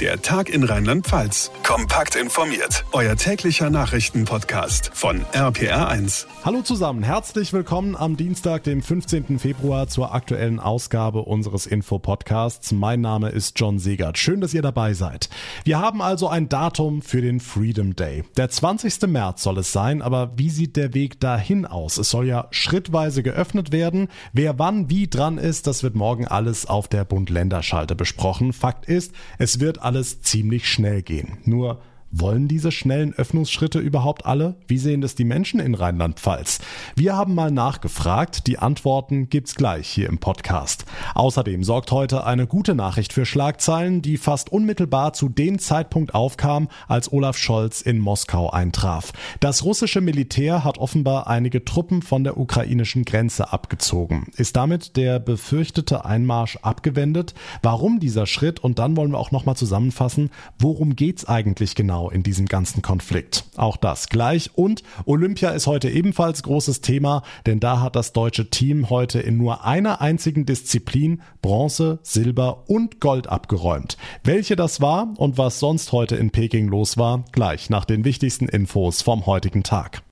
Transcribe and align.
Der 0.00 0.20
Tag 0.20 0.48
in 0.48 0.64
Rheinland-Pfalz. 0.64 1.52
Kompakt 1.62 2.16
informiert. 2.16 2.84
Euer 2.90 3.14
täglicher 3.14 3.70
Nachrichtenpodcast 3.70 4.90
von 4.92 5.24
RPR1. 5.32 6.26
Hallo 6.44 6.62
zusammen, 6.62 7.04
herzlich 7.04 7.52
willkommen 7.52 7.94
am 7.94 8.16
Dienstag, 8.16 8.64
dem 8.64 8.82
15. 8.82 9.38
Februar 9.38 9.86
zur 9.86 10.12
aktuellen 10.12 10.58
Ausgabe 10.58 11.22
unseres 11.22 11.66
Info-Podcasts. 11.66 12.72
Mein 12.72 13.02
Name 13.02 13.28
ist 13.28 13.58
John 13.58 13.78
Segert. 13.78 14.18
Schön, 14.18 14.40
dass 14.40 14.52
ihr 14.52 14.62
dabei 14.62 14.94
seid. 14.94 15.30
Wir 15.62 15.78
haben 15.78 16.02
also 16.02 16.28
ein 16.28 16.48
Datum 16.48 17.00
für 17.00 17.22
den 17.22 17.38
Freedom 17.38 17.94
Day. 17.94 18.24
Der 18.36 18.50
20. 18.50 19.02
März 19.06 19.44
soll 19.44 19.58
es 19.58 19.72
sein, 19.72 20.02
aber 20.02 20.32
wie 20.36 20.50
sieht 20.50 20.74
der 20.74 20.92
Weg 20.94 21.20
dahin 21.20 21.66
aus? 21.66 21.98
Es 21.98 22.10
soll 22.10 22.26
ja 22.26 22.48
schrittweise 22.50 23.22
geöffnet 23.22 23.70
werden. 23.70 24.08
Wer 24.32 24.58
wann 24.58 24.90
wie 24.90 25.06
dran 25.06 25.38
ist, 25.38 25.68
das 25.68 25.84
wird 25.84 25.94
morgen 25.94 26.26
alles 26.26 26.66
auf 26.66 26.88
der 26.88 27.04
Bund-Länder-Schalte 27.04 27.94
besprochen. 27.94 28.52
Fakt 28.52 28.86
ist, 28.86 29.12
es 29.38 29.60
wird 29.60 29.83
alles 29.84 30.22
ziemlich 30.22 30.68
schnell 30.68 31.02
gehen. 31.02 31.38
Nur 31.44 31.82
wollen 32.16 32.46
diese 32.46 32.70
schnellen 32.70 33.12
Öffnungsschritte 33.12 33.80
überhaupt 33.80 34.24
alle? 34.24 34.54
Wie 34.68 34.78
sehen 34.78 35.00
das 35.00 35.16
die 35.16 35.24
Menschen 35.24 35.58
in 35.58 35.74
Rheinland-Pfalz? 35.74 36.60
Wir 36.94 37.16
haben 37.16 37.34
mal 37.34 37.50
nachgefragt. 37.50 38.46
Die 38.46 38.58
Antworten 38.58 39.28
gibt's 39.28 39.56
gleich 39.56 39.88
hier 39.88 40.08
im 40.08 40.18
Podcast. 40.18 40.84
Außerdem 41.14 41.64
sorgt 41.64 41.90
heute 41.90 42.24
eine 42.24 42.46
gute 42.46 42.76
Nachricht 42.76 43.12
für 43.12 43.26
Schlagzeilen, 43.26 44.00
die 44.00 44.16
fast 44.16 44.52
unmittelbar 44.52 45.12
zu 45.12 45.28
dem 45.28 45.58
Zeitpunkt 45.58 46.14
aufkam, 46.14 46.68
als 46.86 47.12
Olaf 47.12 47.36
Scholz 47.36 47.80
in 47.80 47.98
Moskau 47.98 48.48
eintraf. 48.48 49.12
Das 49.40 49.64
russische 49.64 50.00
Militär 50.00 50.62
hat 50.62 50.78
offenbar 50.78 51.26
einige 51.26 51.64
Truppen 51.64 52.00
von 52.02 52.22
der 52.22 52.38
ukrainischen 52.38 53.04
Grenze 53.04 53.52
abgezogen. 53.52 54.28
Ist 54.36 54.54
damit 54.54 54.96
der 54.96 55.18
befürchtete 55.18 56.04
Einmarsch 56.04 56.58
abgewendet? 56.62 57.34
Warum 57.62 57.98
dieser 57.98 58.26
Schritt? 58.26 58.60
Und 58.60 58.78
dann 58.78 58.96
wollen 58.96 59.10
wir 59.10 59.18
auch 59.18 59.32
nochmal 59.32 59.56
zusammenfassen, 59.56 60.30
worum 60.60 60.94
geht's 60.94 61.24
eigentlich 61.24 61.74
genau 61.74 62.03
genau 62.04 62.10
in 62.10 62.22
diesem 62.22 62.46
ganzen 62.46 62.82
Konflikt. 62.82 63.44
Auch 63.56 63.76
das 63.76 64.08
gleich. 64.08 64.50
Und 64.54 64.82
Olympia 65.04 65.50
ist 65.50 65.66
heute 65.66 65.90
ebenfalls 65.90 66.42
großes 66.42 66.80
Thema, 66.80 67.22
denn 67.46 67.60
da 67.60 67.80
hat 67.80 67.96
das 67.96 68.12
deutsche 68.12 68.50
Team 68.50 68.90
heute 68.90 69.20
in 69.20 69.36
nur 69.36 69.64
einer 69.64 70.00
einzigen 70.00 70.46
Disziplin 70.46 71.22
Bronze, 71.42 71.98
Silber 72.02 72.64
und 72.68 73.00
Gold 73.00 73.28
abgeräumt. 73.28 73.96
Welche 74.22 74.56
das 74.56 74.80
war 74.80 75.12
und 75.16 75.38
was 75.38 75.60
sonst 75.60 75.92
heute 75.92 76.16
in 76.16 76.30
Peking 76.30 76.68
los 76.68 76.96
war, 76.96 77.24
gleich 77.32 77.70
nach 77.70 77.84
den 77.84 78.04
wichtigsten 78.04 78.48
Infos 78.48 79.02
vom 79.02 79.26
heutigen 79.26 79.62
Tag. 79.62 80.02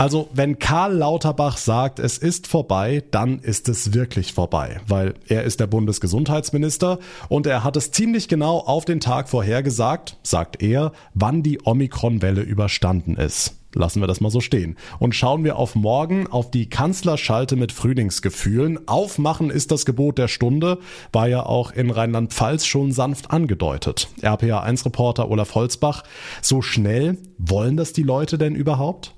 Also, 0.00 0.30
wenn 0.32 0.58
Karl 0.58 0.94
Lauterbach 0.94 1.58
sagt, 1.58 1.98
es 1.98 2.16
ist 2.16 2.46
vorbei, 2.46 3.04
dann 3.10 3.38
ist 3.38 3.68
es 3.68 3.92
wirklich 3.92 4.32
vorbei, 4.32 4.80
weil 4.88 5.12
er 5.28 5.44
ist 5.44 5.60
der 5.60 5.66
Bundesgesundheitsminister 5.66 7.00
und 7.28 7.46
er 7.46 7.64
hat 7.64 7.76
es 7.76 7.90
ziemlich 7.90 8.26
genau 8.26 8.60
auf 8.60 8.86
den 8.86 9.00
Tag 9.00 9.28
vorhergesagt, 9.28 10.16
sagt 10.22 10.62
er, 10.62 10.92
wann 11.12 11.42
die 11.42 11.60
Omikron-Welle 11.62 12.40
überstanden 12.40 13.16
ist. 13.16 13.56
Lassen 13.74 14.00
wir 14.00 14.06
das 14.06 14.22
mal 14.22 14.30
so 14.30 14.40
stehen. 14.40 14.78
Und 15.00 15.14
schauen 15.14 15.44
wir 15.44 15.56
auf 15.56 15.74
morgen 15.74 16.26
auf 16.28 16.50
die 16.50 16.70
Kanzlerschalte 16.70 17.56
mit 17.56 17.70
Frühlingsgefühlen. 17.70 18.88
Aufmachen 18.88 19.50
ist 19.50 19.70
das 19.70 19.84
Gebot 19.84 20.16
der 20.16 20.28
Stunde, 20.28 20.78
war 21.12 21.28
ja 21.28 21.44
auch 21.44 21.72
in 21.72 21.90
Rheinland-Pfalz 21.90 22.64
schon 22.64 22.92
sanft 22.92 23.30
angedeutet. 23.30 24.08
RPA1-Reporter 24.22 25.30
Olaf 25.30 25.54
Holzbach, 25.54 26.04
so 26.40 26.62
schnell 26.62 27.18
wollen 27.36 27.76
das 27.76 27.92
die 27.92 28.02
Leute 28.02 28.38
denn 28.38 28.54
überhaupt? 28.54 29.14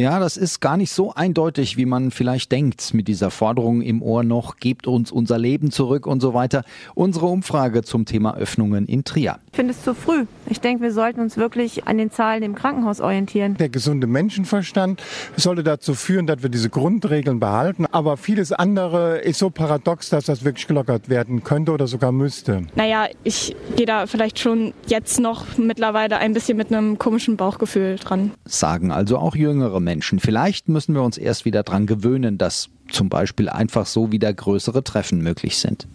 Ja, 0.00 0.20
das 0.20 0.36
ist 0.36 0.60
gar 0.60 0.76
nicht 0.76 0.92
so 0.92 1.12
eindeutig, 1.12 1.76
wie 1.76 1.84
man 1.84 2.12
vielleicht 2.12 2.52
denkt, 2.52 2.94
mit 2.94 3.08
dieser 3.08 3.32
Forderung 3.32 3.82
im 3.82 4.00
Ohr 4.00 4.22
noch, 4.22 4.58
gebt 4.58 4.86
uns 4.86 5.10
unser 5.10 5.38
Leben 5.38 5.72
zurück 5.72 6.06
und 6.06 6.20
so 6.20 6.34
weiter. 6.34 6.62
Unsere 6.94 7.26
Umfrage 7.26 7.82
zum 7.82 8.04
Thema 8.04 8.36
Öffnungen 8.36 8.86
in 8.86 9.02
Trier. 9.02 9.40
Ich 9.50 9.56
finde 9.56 9.72
es 9.72 9.82
zu 9.82 9.94
früh. 9.94 10.26
Ich 10.46 10.60
denke, 10.60 10.84
wir 10.84 10.92
sollten 10.92 11.18
uns 11.18 11.36
wirklich 11.36 11.88
an 11.88 11.98
den 11.98 12.12
Zahlen 12.12 12.44
im 12.44 12.54
Krankenhaus 12.54 13.00
orientieren. 13.00 13.56
Der 13.56 13.70
gesunde 13.70 14.06
Menschenverstand 14.06 15.02
sollte 15.36 15.64
dazu 15.64 15.94
führen, 15.94 16.28
dass 16.28 16.44
wir 16.44 16.48
diese 16.48 16.70
Grundregeln 16.70 17.40
behalten. 17.40 17.84
Aber 17.90 18.16
vieles 18.16 18.52
andere 18.52 19.18
ist 19.18 19.40
so 19.40 19.50
paradox, 19.50 20.10
dass 20.10 20.26
das 20.26 20.44
wirklich 20.44 20.68
gelockert 20.68 21.08
werden 21.08 21.42
könnte 21.42 21.72
oder 21.72 21.88
sogar 21.88 22.12
müsste. 22.12 22.62
Naja, 22.76 23.08
ich 23.24 23.56
gehe 23.74 23.86
da 23.86 24.06
vielleicht 24.06 24.38
schon 24.38 24.74
jetzt 24.86 25.18
noch 25.18 25.58
mittlerweile 25.58 26.18
ein 26.18 26.34
bisschen 26.34 26.56
mit 26.56 26.72
einem 26.72 26.98
komischen 26.98 27.36
Bauchgefühl 27.36 27.96
dran. 27.96 28.30
Sagen 28.44 28.92
also 28.92 29.18
auch 29.18 29.34
jüngere 29.34 29.80
Menschen. 29.80 29.87
Vielleicht 30.20 30.68
müssen 30.68 30.94
wir 30.94 31.02
uns 31.02 31.18
erst 31.18 31.44
wieder 31.44 31.62
dran 31.62 31.86
gewöhnen, 31.86 32.38
dass 32.38 32.70
zum 32.90 33.08
Beispiel 33.08 33.48
einfach 33.48 33.86
so 33.86 34.12
wieder 34.12 34.32
größere 34.32 34.84
Treffen 34.84 35.22
möglich 35.22 35.56
sind. 35.58 35.88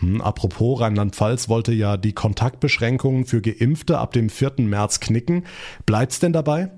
Hm, 0.00 0.20
apropos, 0.20 0.80
Rheinland-Pfalz 0.80 1.48
wollte 1.48 1.72
ja 1.72 1.96
die 1.96 2.12
Kontaktbeschränkungen 2.12 3.24
für 3.24 3.40
Geimpfte 3.40 3.98
ab 3.98 4.12
dem 4.12 4.30
4. 4.30 4.52
März 4.58 5.00
knicken. 5.00 5.44
Bleibt's 5.86 6.20
denn 6.20 6.32
dabei? 6.32 6.70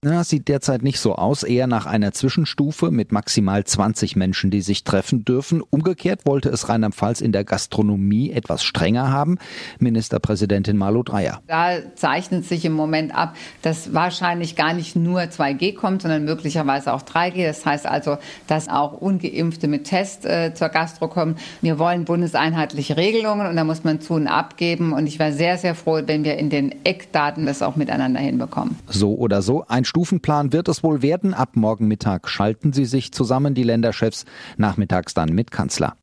Na, 0.00 0.22
sieht 0.22 0.46
derzeit 0.46 0.84
nicht 0.84 1.00
so 1.00 1.16
aus, 1.16 1.42
eher 1.42 1.66
nach 1.66 1.84
einer 1.84 2.12
Zwischenstufe 2.12 2.92
mit 2.92 3.10
maximal 3.10 3.64
20 3.64 4.14
Menschen, 4.14 4.48
die 4.48 4.60
sich 4.60 4.84
treffen 4.84 5.24
dürfen. 5.24 5.60
Umgekehrt 5.60 6.24
wollte 6.24 6.50
es 6.50 6.68
Rheinland-Pfalz 6.68 7.20
in 7.20 7.32
der 7.32 7.42
Gastronomie 7.42 8.30
etwas 8.30 8.62
strenger 8.62 9.10
haben. 9.10 9.38
Ministerpräsidentin 9.80 10.76
Malu 10.76 11.02
Dreyer. 11.02 11.40
Da 11.48 11.78
zeichnet 11.96 12.44
sich 12.44 12.64
im 12.64 12.74
Moment 12.74 13.12
ab, 13.12 13.34
dass 13.62 13.92
wahrscheinlich 13.92 14.54
gar 14.54 14.72
nicht 14.72 14.94
nur 14.94 15.22
2G 15.22 15.74
kommt, 15.74 16.02
sondern 16.02 16.24
möglicherweise 16.24 16.92
auch 16.92 17.02
3G. 17.02 17.44
Das 17.44 17.66
heißt 17.66 17.86
also, 17.86 18.18
dass 18.46 18.68
auch 18.68 18.92
Ungeimpfte 18.92 19.66
mit 19.66 19.82
Test 19.82 20.24
äh, 20.24 20.54
zur 20.54 20.68
Gastro 20.68 21.08
kommen. 21.08 21.38
Wir 21.60 21.80
wollen 21.80 22.04
bundeseinheitliche 22.04 22.96
Regelungen 22.96 23.48
und 23.48 23.56
da 23.56 23.64
muss 23.64 23.82
man 23.82 24.00
zu 24.00 24.14
und 24.14 24.28
abgeben. 24.28 24.92
Und 24.92 25.08
ich 25.08 25.18
wäre 25.18 25.32
sehr, 25.32 25.58
sehr 25.58 25.74
froh, 25.74 26.00
wenn 26.06 26.22
wir 26.22 26.36
in 26.36 26.50
den 26.50 26.84
Eckdaten 26.84 27.46
das 27.46 27.62
auch 27.62 27.74
miteinander 27.74 28.20
hinbekommen. 28.20 28.78
So 28.86 29.16
oder 29.16 29.42
so, 29.42 29.64
ein 29.66 29.87
Stufenplan 29.88 30.52
wird 30.52 30.68
es 30.68 30.82
wohl 30.82 31.02
werden. 31.02 31.34
Ab 31.34 31.56
morgen 31.56 31.88
Mittag 31.88 32.28
schalten 32.28 32.72
sie 32.72 32.84
sich 32.84 33.10
zusammen, 33.10 33.54
die 33.54 33.62
Länderchefs, 33.62 34.26
nachmittags 34.58 35.14
dann 35.14 35.30
mit 35.30 35.50
Kanzler. 35.50 35.96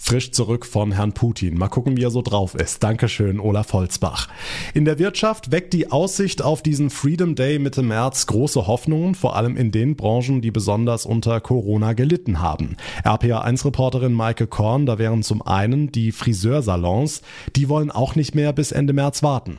Frisch 0.00 0.30
zurück 0.30 0.64
von 0.64 0.92
Herrn 0.92 1.12
Putin. 1.12 1.58
Mal 1.58 1.68
gucken, 1.68 1.96
wie 1.96 2.04
er 2.04 2.10
so 2.10 2.22
drauf 2.22 2.54
ist. 2.54 2.82
Dankeschön, 2.82 3.40
Olaf 3.40 3.72
Holzbach. 3.72 4.28
In 4.72 4.84
der 4.84 4.98
Wirtschaft 4.98 5.50
weckt 5.50 5.72
die 5.72 5.90
Aussicht 5.90 6.40
auf 6.40 6.62
diesen 6.62 6.88
Freedom 6.88 7.34
Day 7.34 7.58
Mitte 7.58 7.82
März 7.82 8.26
große 8.26 8.66
Hoffnungen, 8.66 9.14
vor 9.14 9.36
allem 9.36 9.56
in 9.56 9.70
den 9.70 9.96
Branchen, 9.96 10.40
die 10.40 10.52
besonders 10.52 11.04
unter 11.04 11.40
Corona 11.40 11.92
gelitten 11.92 12.40
haben. 12.40 12.76
RPA1-Reporterin 13.04 14.12
Maike 14.12 14.46
Korn, 14.46 14.86
da 14.86 14.98
wären 14.98 15.22
zum 15.22 15.42
einen 15.42 15.92
die 15.92 16.12
Friseursalons, 16.12 17.22
die 17.56 17.68
wollen 17.68 17.90
auch 17.90 18.14
nicht 18.14 18.34
mehr 18.34 18.52
bis 18.52 18.72
Ende 18.72 18.92
März 18.92 19.22
warten. 19.22 19.58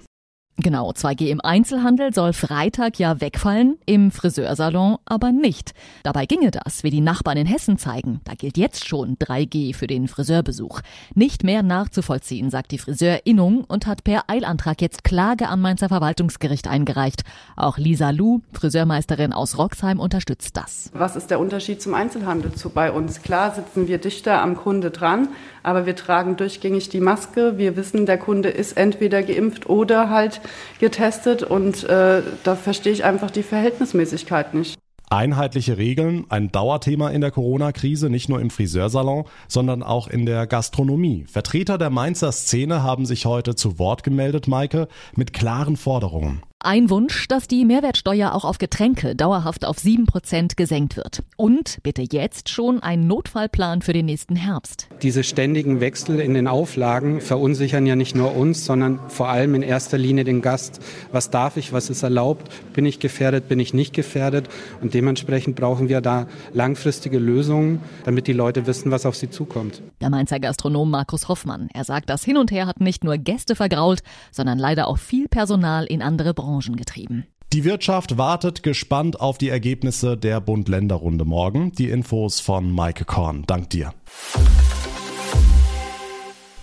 Genau, 0.61 0.91
2G 0.91 1.27
im 1.27 1.39
Einzelhandel 1.39 2.13
soll 2.13 2.33
Freitag 2.33 2.99
ja 2.99 3.21
wegfallen, 3.21 3.77
im 3.85 4.11
Friseursalon 4.11 4.97
aber 5.05 5.31
nicht. 5.31 5.71
Dabei 6.03 6.25
ginge 6.25 6.51
das, 6.51 6.83
wie 6.83 6.89
die 6.89 6.99
Nachbarn 6.99 7.37
in 7.37 7.47
Hessen 7.47 7.77
zeigen. 7.77 8.19
Da 8.25 8.33
gilt 8.33 8.57
jetzt 8.57 8.85
schon 8.85 9.15
3G 9.15 9.73
für 9.73 9.87
den 9.87 10.09
Friseurbesuch. 10.09 10.81
Nicht 11.15 11.45
mehr 11.45 11.63
nachzuvollziehen, 11.63 12.49
sagt 12.49 12.71
die 12.71 12.77
Friseurinnung 12.77 13.63
und 13.63 13.87
hat 13.87 14.03
per 14.03 14.23
Eilantrag 14.27 14.81
jetzt 14.81 15.05
Klage 15.05 15.47
am 15.47 15.61
Mainzer 15.61 15.87
Verwaltungsgericht 15.87 16.67
eingereicht. 16.67 17.23
Auch 17.55 17.77
Lisa 17.77 18.09
Lu, 18.09 18.41
Friseurmeisterin 18.51 19.31
aus 19.31 19.57
Roxheim, 19.57 20.01
unterstützt 20.01 20.57
das. 20.57 20.91
Was 20.93 21.15
ist 21.15 21.31
der 21.31 21.39
Unterschied 21.39 21.81
zum 21.81 21.93
Einzelhandel 21.93 22.53
zu 22.53 22.69
bei 22.69 22.91
uns? 22.91 23.21
Klar 23.21 23.55
sitzen 23.55 23.87
wir 23.87 23.97
dichter 23.97 24.41
am 24.41 24.57
Kunde 24.57 24.91
dran, 24.91 25.29
aber 25.63 25.85
wir 25.85 25.95
tragen 25.95 26.35
durchgängig 26.35 26.89
die 26.89 26.99
Maske. 26.99 27.57
Wir 27.57 27.77
wissen, 27.77 28.05
der 28.05 28.17
Kunde 28.17 28.49
ist 28.49 28.75
entweder 28.75 29.23
geimpft 29.23 29.69
oder 29.69 30.09
halt 30.09 30.41
getestet 30.79 31.43
und 31.43 31.83
äh, 31.83 32.21
da 32.43 32.55
verstehe 32.55 32.93
ich 32.93 33.03
einfach 33.03 33.31
die 33.31 33.43
Verhältnismäßigkeit 33.43 34.53
nicht. 34.53 34.77
Einheitliche 35.11 35.77
Regeln, 35.77 36.27
ein 36.29 36.51
Dauerthema 36.51 37.09
in 37.09 37.21
der 37.21 37.31
Corona-Krise, 37.31 38.11
nicht 38.11 38.29
nur 38.29 38.39
im 38.39 38.51
Friseursalon, 38.51 39.25
sondern 39.47 39.81
auch 39.81 40.07
in 40.07 40.27
der 40.27 40.45
Gastronomie. 40.45 41.25
Vertreter 41.27 41.79
der 41.79 41.89
Mainzer 41.89 42.31
Szene 42.31 42.83
haben 42.83 43.07
sich 43.07 43.25
heute 43.25 43.55
zu 43.55 43.79
Wort 43.79 44.03
gemeldet, 44.03 44.47
Maike, 44.47 44.87
mit 45.15 45.33
klaren 45.33 45.77
Forderungen. 45.77 46.43
Ein 46.61 46.89
Wunsch, 46.89 47.29
dass 47.29 47.47
die 47.47 47.63
Mehrwertsteuer 47.63 48.33
auch 48.33 48.43
auf 48.43 48.57
Getränke 48.57 49.15
dauerhaft 49.15 49.63
auf 49.63 49.77
7% 49.77 50.57
gesenkt 50.57 50.97
wird. 50.97 51.23
Und 51.37 51.79
bitte 51.83 52.03
jetzt 52.11 52.49
schon 52.49 52.83
ein 52.83 53.07
Notfallplan 53.07 53.81
für 53.81 53.93
den 53.93 54.07
nächsten 54.07 54.35
Herbst. 54.35 54.89
Diese 55.01 55.23
ständigen 55.23 55.79
Wechsel 55.79 56.19
in 56.19 56.33
den 56.33 56.49
Auflagen 56.49 57.21
verunsichern 57.21 57.85
ja 57.85 57.95
nicht 57.95 58.13
nur 58.13 58.35
uns, 58.35 58.65
sondern 58.65 58.99
vor 59.07 59.29
allem 59.29 59.55
in 59.55 59.61
erster 59.61 59.97
Linie 59.97 60.25
den 60.25 60.41
Gast. 60.41 60.81
Was 61.13 61.29
darf 61.29 61.55
ich, 61.55 61.71
was 61.71 61.89
ist 61.89 62.03
erlaubt? 62.03 62.51
Bin 62.73 62.85
ich 62.85 62.99
gefährdet, 62.99 63.47
bin 63.47 63.61
ich 63.61 63.73
nicht 63.73 63.93
gefährdet? 63.93 64.49
Und 64.81 64.93
dementsprechend 64.93 65.55
brauchen 65.55 65.87
wir 65.87 66.01
da 66.01 66.27
langfristige 66.51 67.19
Lösungen, 67.19 67.79
damit 68.03 68.27
die 68.27 68.33
Leute 68.33 68.67
wissen, 68.67 68.91
was 68.91 69.05
auf 69.05 69.15
sie 69.15 69.29
zukommt. 69.29 69.81
Der 70.01 70.09
Mainzer 70.09 70.41
Gastronom 70.41 70.91
Markus 70.91 71.29
Hoffmann. 71.29 71.69
Er 71.73 71.85
sagt, 71.85 72.09
das 72.09 72.25
Hin 72.25 72.35
und 72.35 72.51
Her 72.51 72.67
hat 72.67 72.81
nicht 72.81 73.05
nur 73.05 73.17
Gäste 73.17 73.55
vergrault, 73.55 74.01
sondern 74.33 74.59
leider 74.59 74.89
auch 74.89 74.97
viel 74.97 75.29
Personal 75.29 75.85
in 75.85 76.01
andere 76.01 76.33
Branchen 76.33 76.48
Branchen 76.49 76.75
getrieben. 76.75 77.27
Die 77.53 77.63
Wirtschaft 77.63 78.17
wartet 78.17 78.63
gespannt 78.63 79.19
auf 79.19 79.37
die 79.37 79.49
Ergebnisse 79.49 80.17
der 80.17 80.39
Bund-Länder-Runde 80.41 81.25
morgen. 81.25 81.71
Die 81.73 81.89
Infos 81.89 82.39
von 82.39 82.71
Maike 82.71 83.05
Korn. 83.05 83.43
Dank 83.47 83.69
dir. 83.71 83.93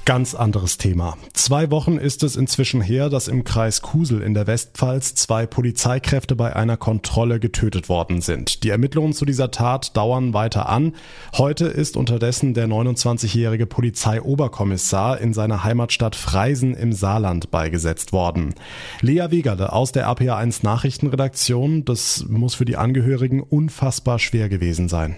Ganz 0.06 0.36
anderes 0.36 0.78
Thema. 0.78 1.18
Zwei 1.32 1.72
Wochen 1.72 1.96
ist 1.96 2.22
es 2.22 2.36
inzwischen 2.36 2.80
her, 2.80 3.10
dass 3.10 3.26
im 3.26 3.42
Kreis 3.42 3.82
Kusel 3.82 4.22
in 4.22 4.34
der 4.34 4.46
Westpfalz 4.46 5.16
zwei 5.16 5.46
Polizeikräfte 5.46 6.36
bei 6.36 6.54
einer 6.54 6.76
Kontrolle 6.76 7.40
getötet 7.40 7.88
worden 7.88 8.20
sind. 8.20 8.62
Die 8.62 8.70
Ermittlungen 8.70 9.14
zu 9.14 9.24
dieser 9.24 9.50
Tat 9.50 9.96
dauern 9.96 10.32
weiter 10.32 10.68
an. 10.68 10.94
Heute 11.36 11.64
ist 11.64 11.96
unterdessen 11.96 12.54
der 12.54 12.68
29-jährige 12.68 13.66
Polizeioberkommissar 13.66 15.20
in 15.20 15.34
seiner 15.34 15.64
Heimatstadt 15.64 16.14
Freisen 16.14 16.74
im 16.74 16.92
Saarland 16.92 17.50
beigesetzt 17.50 18.12
worden. 18.12 18.54
Lea 19.00 19.26
Wegerle 19.30 19.72
aus 19.72 19.90
der 19.90 20.06
RPA1 20.06 20.60
Nachrichtenredaktion. 20.62 21.84
Das 21.84 22.24
muss 22.28 22.54
für 22.54 22.64
die 22.64 22.76
Angehörigen 22.76 23.42
unfassbar 23.42 24.20
schwer 24.20 24.48
gewesen 24.48 24.88
sein. 24.88 25.16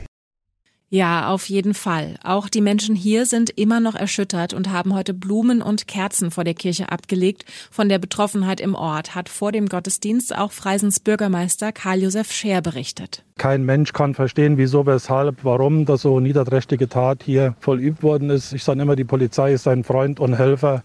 Ja, 0.91 1.29
auf 1.29 1.51
jeden 1.51 1.75
Fall. 1.75 2.15
Auch 2.25 2.49
die 2.49 2.63
Menschen 2.63 2.97
hier 2.97 3.27
sind 3.27 3.51
immer 3.51 3.79
noch 3.79 3.95
erschüttert 3.95 4.55
und 4.55 4.73
haben 4.73 4.95
heute 4.95 5.13
Blumen 5.13 5.61
und 5.61 5.87
Kerzen 5.87 6.31
vor 6.31 6.45
der 6.45 6.55
Kirche 6.55 6.91
abgelegt. 6.91 7.45
Von 7.71 7.91
der 7.91 7.99
Betroffenheit 7.99 8.59
im 8.59 8.75
Ort 8.75 9.15
hat 9.15 9.29
vor 9.29 9.53
dem 9.53 9.69
Gottesdienst 9.69 10.35
auch 10.35 10.51
Freisens 10.51 10.99
Bürgermeister 10.99 11.73
Karl-Josef 11.73 12.33
Scher 12.33 12.63
berichtet. 12.63 13.23
Kein 13.37 13.65
Mensch 13.65 13.93
kann 13.93 14.15
verstehen, 14.15 14.57
wieso, 14.57 14.87
weshalb, 14.87 15.45
warum 15.45 15.85
das 15.85 16.01
so 16.03 16.21
niederträchtige 16.21 16.89
Tat 16.89 17.23
hier 17.23 17.55
vollübt 17.61 18.03
worden 18.03 18.31
ist. 18.31 18.55
Ich 18.55 18.65
sage 18.65 18.81
immer, 18.81 18.97
die 18.97 19.05
Polizei 19.05 19.53
ist 19.53 19.65
sein 19.65 19.85
Freund 19.85 20.21
und 20.21 20.39
Helfer. 20.39 20.83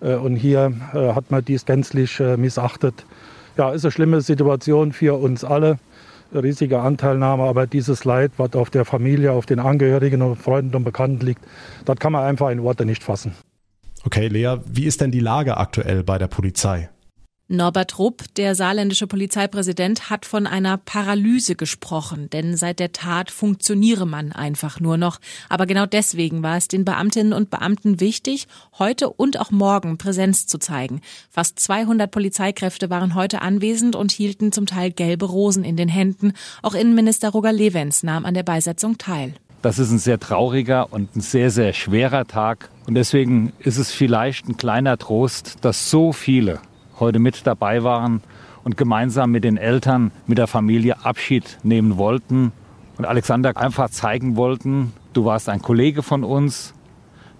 Äh, 0.00 0.14
und 0.14 0.34
hier 0.34 0.72
äh, 0.92 1.12
hat 1.12 1.30
man 1.30 1.44
dies 1.44 1.64
gänzlich 1.64 2.18
äh, 2.18 2.36
missachtet. 2.36 3.06
Ja, 3.56 3.70
ist 3.70 3.84
eine 3.84 3.92
schlimme 3.92 4.20
Situation 4.22 4.92
für 4.92 5.14
uns 5.14 5.44
alle 5.44 5.78
riesige 6.34 6.80
Anteilnahme, 6.80 7.44
aber 7.44 7.66
dieses 7.66 8.04
Leid, 8.04 8.32
was 8.36 8.54
auf 8.54 8.70
der 8.70 8.84
Familie, 8.84 9.32
auf 9.32 9.46
den 9.46 9.58
Angehörigen 9.58 10.22
und 10.22 10.36
Freunden 10.36 10.76
und 10.76 10.84
Bekannten 10.84 11.24
liegt, 11.24 11.44
das 11.84 11.96
kann 11.96 12.12
man 12.12 12.24
einfach 12.24 12.50
in 12.50 12.62
Worte 12.62 12.84
nicht 12.84 13.02
fassen. 13.02 13.32
Okay, 14.04 14.28
Lea, 14.28 14.56
wie 14.66 14.84
ist 14.84 15.00
denn 15.00 15.10
die 15.10 15.20
Lage 15.20 15.56
aktuell 15.56 16.04
bei 16.04 16.18
der 16.18 16.28
Polizei? 16.28 16.88
Norbert 17.48 18.00
Rupp, 18.00 18.24
der 18.34 18.56
saarländische 18.56 19.06
Polizeipräsident, 19.06 20.10
hat 20.10 20.26
von 20.26 20.48
einer 20.48 20.78
Paralyse 20.78 21.54
gesprochen, 21.54 22.28
denn 22.30 22.56
seit 22.56 22.80
der 22.80 22.90
Tat 22.90 23.30
funktioniere 23.30 24.04
man 24.04 24.32
einfach 24.32 24.80
nur 24.80 24.96
noch. 24.96 25.20
Aber 25.48 25.66
genau 25.66 25.86
deswegen 25.86 26.42
war 26.42 26.56
es 26.56 26.66
den 26.66 26.84
Beamtinnen 26.84 27.32
und 27.32 27.48
Beamten 27.48 28.00
wichtig, 28.00 28.48
heute 28.80 29.10
und 29.10 29.38
auch 29.38 29.52
morgen 29.52 29.96
Präsenz 29.96 30.48
zu 30.48 30.58
zeigen. 30.58 31.02
Fast 31.30 31.60
200 31.60 32.10
Polizeikräfte 32.10 32.90
waren 32.90 33.14
heute 33.14 33.42
anwesend 33.42 33.94
und 33.94 34.10
hielten 34.10 34.50
zum 34.50 34.66
Teil 34.66 34.90
gelbe 34.90 35.26
Rosen 35.26 35.62
in 35.62 35.76
den 35.76 35.88
Händen. 35.88 36.32
Auch 36.62 36.74
Innenminister 36.74 37.28
Roger 37.28 37.52
Levens 37.52 38.02
nahm 38.02 38.24
an 38.24 38.34
der 38.34 38.42
Beisetzung 38.42 38.98
teil. 38.98 39.34
Das 39.62 39.78
ist 39.78 39.92
ein 39.92 40.00
sehr 40.00 40.18
trauriger 40.18 40.92
und 40.92 41.14
ein 41.14 41.20
sehr, 41.20 41.52
sehr 41.52 41.72
schwerer 41.72 42.26
Tag. 42.26 42.70
Und 42.88 42.94
deswegen 42.94 43.52
ist 43.60 43.78
es 43.78 43.92
vielleicht 43.92 44.48
ein 44.48 44.56
kleiner 44.56 44.98
Trost, 44.98 45.58
dass 45.60 45.90
so 45.90 46.12
viele 46.12 46.58
heute 47.00 47.18
mit 47.18 47.46
dabei 47.46 47.82
waren 47.82 48.22
und 48.64 48.76
gemeinsam 48.76 49.30
mit 49.30 49.44
den 49.44 49.56
Eltern, 49.56 50.10
mit 50.26 50.38
der 50.38 50.46
Familie 50.46 51.04
Abschied 51.04 51.58
nehmen 51.62 51.96
wollten 51.96 52.52
und 52.98 53.04
Alexander 53.04 53.56
einfach 53.56 53.90
zeigen 53.90 54.36
wollten, 54.36 54.92
du 55.12 55.24
warst 55.24 55.48
ein 55.48 55.62
Kollege 55.62 56.02
von 56.02 56.24
uns, 56.24 56.74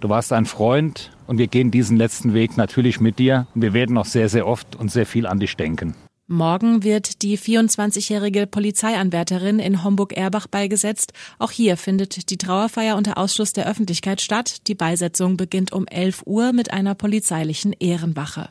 du 0.00 0.08
warst 0.08 0.32
ein 0.32 0.46
Freund 0.46 1.10
und 1.26 1.38
wir 1.38 1.46
gehen 1.46 1.70
diesen 1.70 1.96
letzten 1.96 2.34
Weg 2.34 2.56
natürlich 2.56 3.00
mit 3.00 3.18
dir 3.18 3.46
und 3.54 3.62
wir 3.62 3.72
werden 3.72 3.94
noch 3.94 4.06
sehr, 4.06 4.28
sehr 4.28 4.46
oft 4.46 4.76
und 4.76 4.90
sehr 4.90 5.06
viel 5.06 5.26
an 5.26 5.40
dich 5.40 5.56
denken. 5.56 5.94
Morgen 6.28 6.82
wird 6.82 7.22
die 7.22 7.38
24-jährige 7.38 8.48
Polizeianwärterin 8.48 9.60
in 9.60 9.84
Homburg-Erbach 9.84 10.48
beigesetzt. 10.48 11.12
Auch 11.38 11.52
hier 11.52 11.76
findet 11.76 12.30
die 12.30 12.36
Trauerfeier 12.36 12.96
unter 12.96 13.16
Ausschluss 13.16 13.52
der 13.52 13.68
Öffentlichkeit 13.68 14.20
statt. 14.20 14.66
Die 14.66 14.74
Beisetzung 14.74 15.36
beginnt 15.36 15.72
um 15.72 15.86
11 15.86 16.24
Uhr 16.26 16.52
mit 16.52 16.72
einer 16.72 16.96
polizeilichen 16.96 17.72
Ehrenwache. 17.72 18.48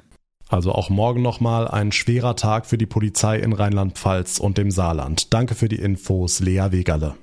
Also 0.49 0.71
auch 0.71 0.89
morgen 0.89 1.21
nochmal 1.21 1.67
ein 1.67 1.91
schwerer 1.91 2.35
Tag 2.35 2.65
für 2.65 2.77
die 2.77 2.85
Polizei 2.85 3.39
in 3.39 3.53
Rheinland-Pfalz 3.53 4.39
und 4.39 4.57
dem 4.57 4.71
Saarland. 4.71 5.33
Danke 5.33 5.55
für 5.55 5.69
die 5.69 5.77
Infos, 5.77 6.39
Lea 6.39 6.67
Wegerle. 6.71 7.15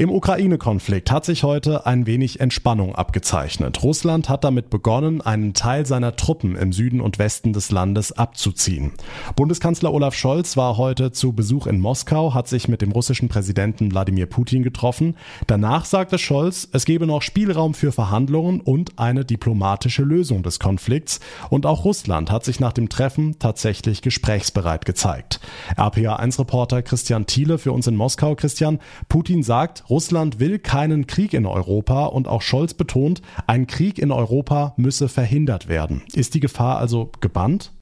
Im 0.00 0.12
Ukraine-Konflikt 0.12 1.10
hat 1.10 1.24
sich 1.24 1.42
heute 1.42 1.84
ein 1.84 2.06
wenig 2.06 2.38
Entspannung 2.38 2.94
abgezeichnet. 2.94 3.82
Russland 3.82 4.28
hat 4.28 4.44
damit 4.44 4.70
begonnen, 4.70 5.20
einen 5.20 5.54
Teil 5.54 5.86
seiner 5.86 6.14
Truppen 6.14 6.54
im 6.54 6.72
Süden 6.72 7.00
und 7.00 7.18
Westen 7.18 7.52
des 7.52 7.72
Landes 7.72 8.12
abzuziehen. 8.12 8.92
Bundeskanzler 9.34 9.92
Olaf 9.92 10.14
Scholz 10.14 10.56
war 10.56 10.76
heute 10.76 11.10
zu 11.10 11.32
Besuch 11.32 11.66
in 11.66 11.80
Moskau, 11.80 12.32
hat 12.32 12.46
sich 12.46 12.68
mit 12.68 12.80
dem 12.80 12.92
russischen 12.92 13.28
Präsidenten 13.28 13.90
Wladimir 13.90 14.26
Putin 14.26 14.62
getroffen. 14.62 15.16
Danach 15.48 15.84
sagte 15.84 16.16
Scholz, 16.16 16.68
es 16.70 16.84
gebe 16.84 17.08
noch 17.08 17.22
Spielraum 17.22 17.74
für 17.74 17.90
Verhandlungen 17.90 18.60
und 18.60 19.00
eine 19.00 19.24
diplomatische 19.24 20.04
Lösung 20.04 20.44
des 20.44 20.60
Konflikts. 20.60 21.18
Und 21.50 21.66
auch 21.66 21.84
Russland 21.84 22.30
hat 22.30 22.44
sich 22.44 22.60
nach 22.60 22.72
dem 22.72 22.88
Treffen 22.88 23.40
tatsächlich 23.40 24.00
gesprächsbereit 24.00 24.84
gezeigt. 24.84 25.40
RPA1-Reporter 25.76 26.82
Christian 26.82 27.26
Thiele 27.26 27.58
für 27.58 27.72
uns 27.72 27.88
in 27.88 27.96
Moskau. 27.96 28.36
Christian, 28.36 28.78
Putin 29.08 29.42
sagt, 29.42 29.82
Russland 29.90 30.38
will 30.38 30.58
keinen 30.58 31.06
Krieg 31.06 31.32
in 31.32 31.46
Europa 31.46 32.06
und 32.06 32.28
auch 32.28 32.42
Scholz 32.42 32.74
betont, 32.74 33.22
ein 33.46 33.66
Krieg 33.66 33.98
in 33.98 34.10
Europa 34.10 34.74
müsse 34.76 35.08
verhindert 35.08 35.68
werden. 35.68 36.02
Ist 36.12 36.34
die 36.34 36.40
Gefahr 36.40 36.78
also 36.78 37.10
gebannt? 37.20 37.72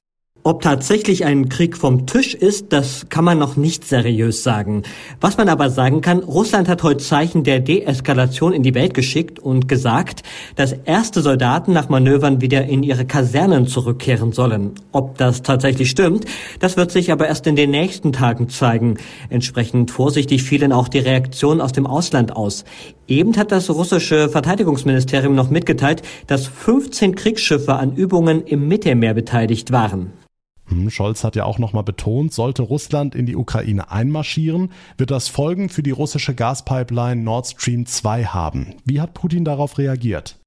Ob 0.47 0.61
tatsächlich 0.61 1.25
ein 1.25 1.49
Krieg 1.49 1.75
vom 1.75 2.05
Tisch 2.05 2.33
ist, 2.33 2.71
das 2.71 3.07
kann 3.09 3.25
man 3.25 3.37
noch 3.37 3.57
nicht 3.57 3.83
seriös 3.83 4.43
sagen. 4.43 4.83
Was 5.19 5.35
man 5.35 5.49
aber 5.49 5.69
sagen 5.69 5.99
kann, 5.99 6.19
Russland 6.19 6.69
hat 6.69 6.83
heute 6.83 7.03
Zeichen 7.03 7.43
der 7.43 7.59
Deeskalation 7.59 8.53
in 8.53 8.63
die 8.63 8.73
Welt 8.73 8.93
geschickt 8.93 9.39
und 9.39 9.67
gesagt, 9.67 10.23
dass 10.55 10.71
erste 10.71 11.21
Soldaten 11.21 11.73
nach 11.73 11.89
Manövern 11.89 12.39
wieder 12.39 12.63
in 12.63 12.81
ihre 12.81 13.03
Kasernen 13.03 13.67
zurückkehren 13.67 14.31
sollen. 14.31 14.71
Ob 14.93 15.17
das 15.17 15.41
tatsächlich 15.41 15.89
stimmt, 15.89 16.23
das 16.61 16.77
wird 16.77 16.91
sich 16.91 17.11
aber 17.11 17.27
erst 17.27 17.45
in 17.45 17.57
den 17.57 17.71
nächsten 17.71 18.13
Tagen 18.13 18.47
zeigen. 18.47 18.99
Entsprechend 19.29 19.91
vorsichtig 19.91 20.43
fielen 20.43 20.71
auch 20.71 20.87
die 20.87 20.99
Reaktionen 20.99 21.59
aus 21.59 21.73
dem 21.73 21.85
Ausland 21.85 22.37
aus. 22.37 22.63
Eben 23.09 23.35
hat 23.35 23.51
das 23.51 23.69
russische 23.69 24.29
Verteidigungsministerium 24.29 25.35
noch 25.35 25.49
mitgeteilt, 25.49 26.03
dass 26.25 26.47
15 26.47 27.15
Kriegsschiffe 27.15 27.73
an 27.73 27.97
Übungen 27.97 28.45
im 28.45 28.69
Mittelmeer 28.69 29.13
beteiligt 29.13 29.73
waren. 29.73 30.13
Hm, 30.67 30.89
Scholz 30.89 31.23
hat 31.23 31.35
ja 31.35 31.45
auch 31.45 31.59
nochmal 31.59 31.83
betont, 31.83 32.33
sollte 32.33 32.63
Russland 32.63 33.15
in 33.15 33.25
die 33.25 33.35
Ukraine 33.35 33.91
einmarschieren, 33.91 34.71
wird 34.97 35.11
das 35.11 35.27
Folgen 35.27 35.69
für 35.69 35.83
die 35.83 35.91
russische 35.91 36.35
Gaspipeline 36.35 37.21
Nord 37.21 37.47
Stream 37.47 37.85
2 37.85 38.25
haben. 38.25 38.75
Wie 38.85 39.01
hat 39.01 39.13
Putin 39.13 39.45
darauf 39.45 39.77
reagiert? 39.77 40.39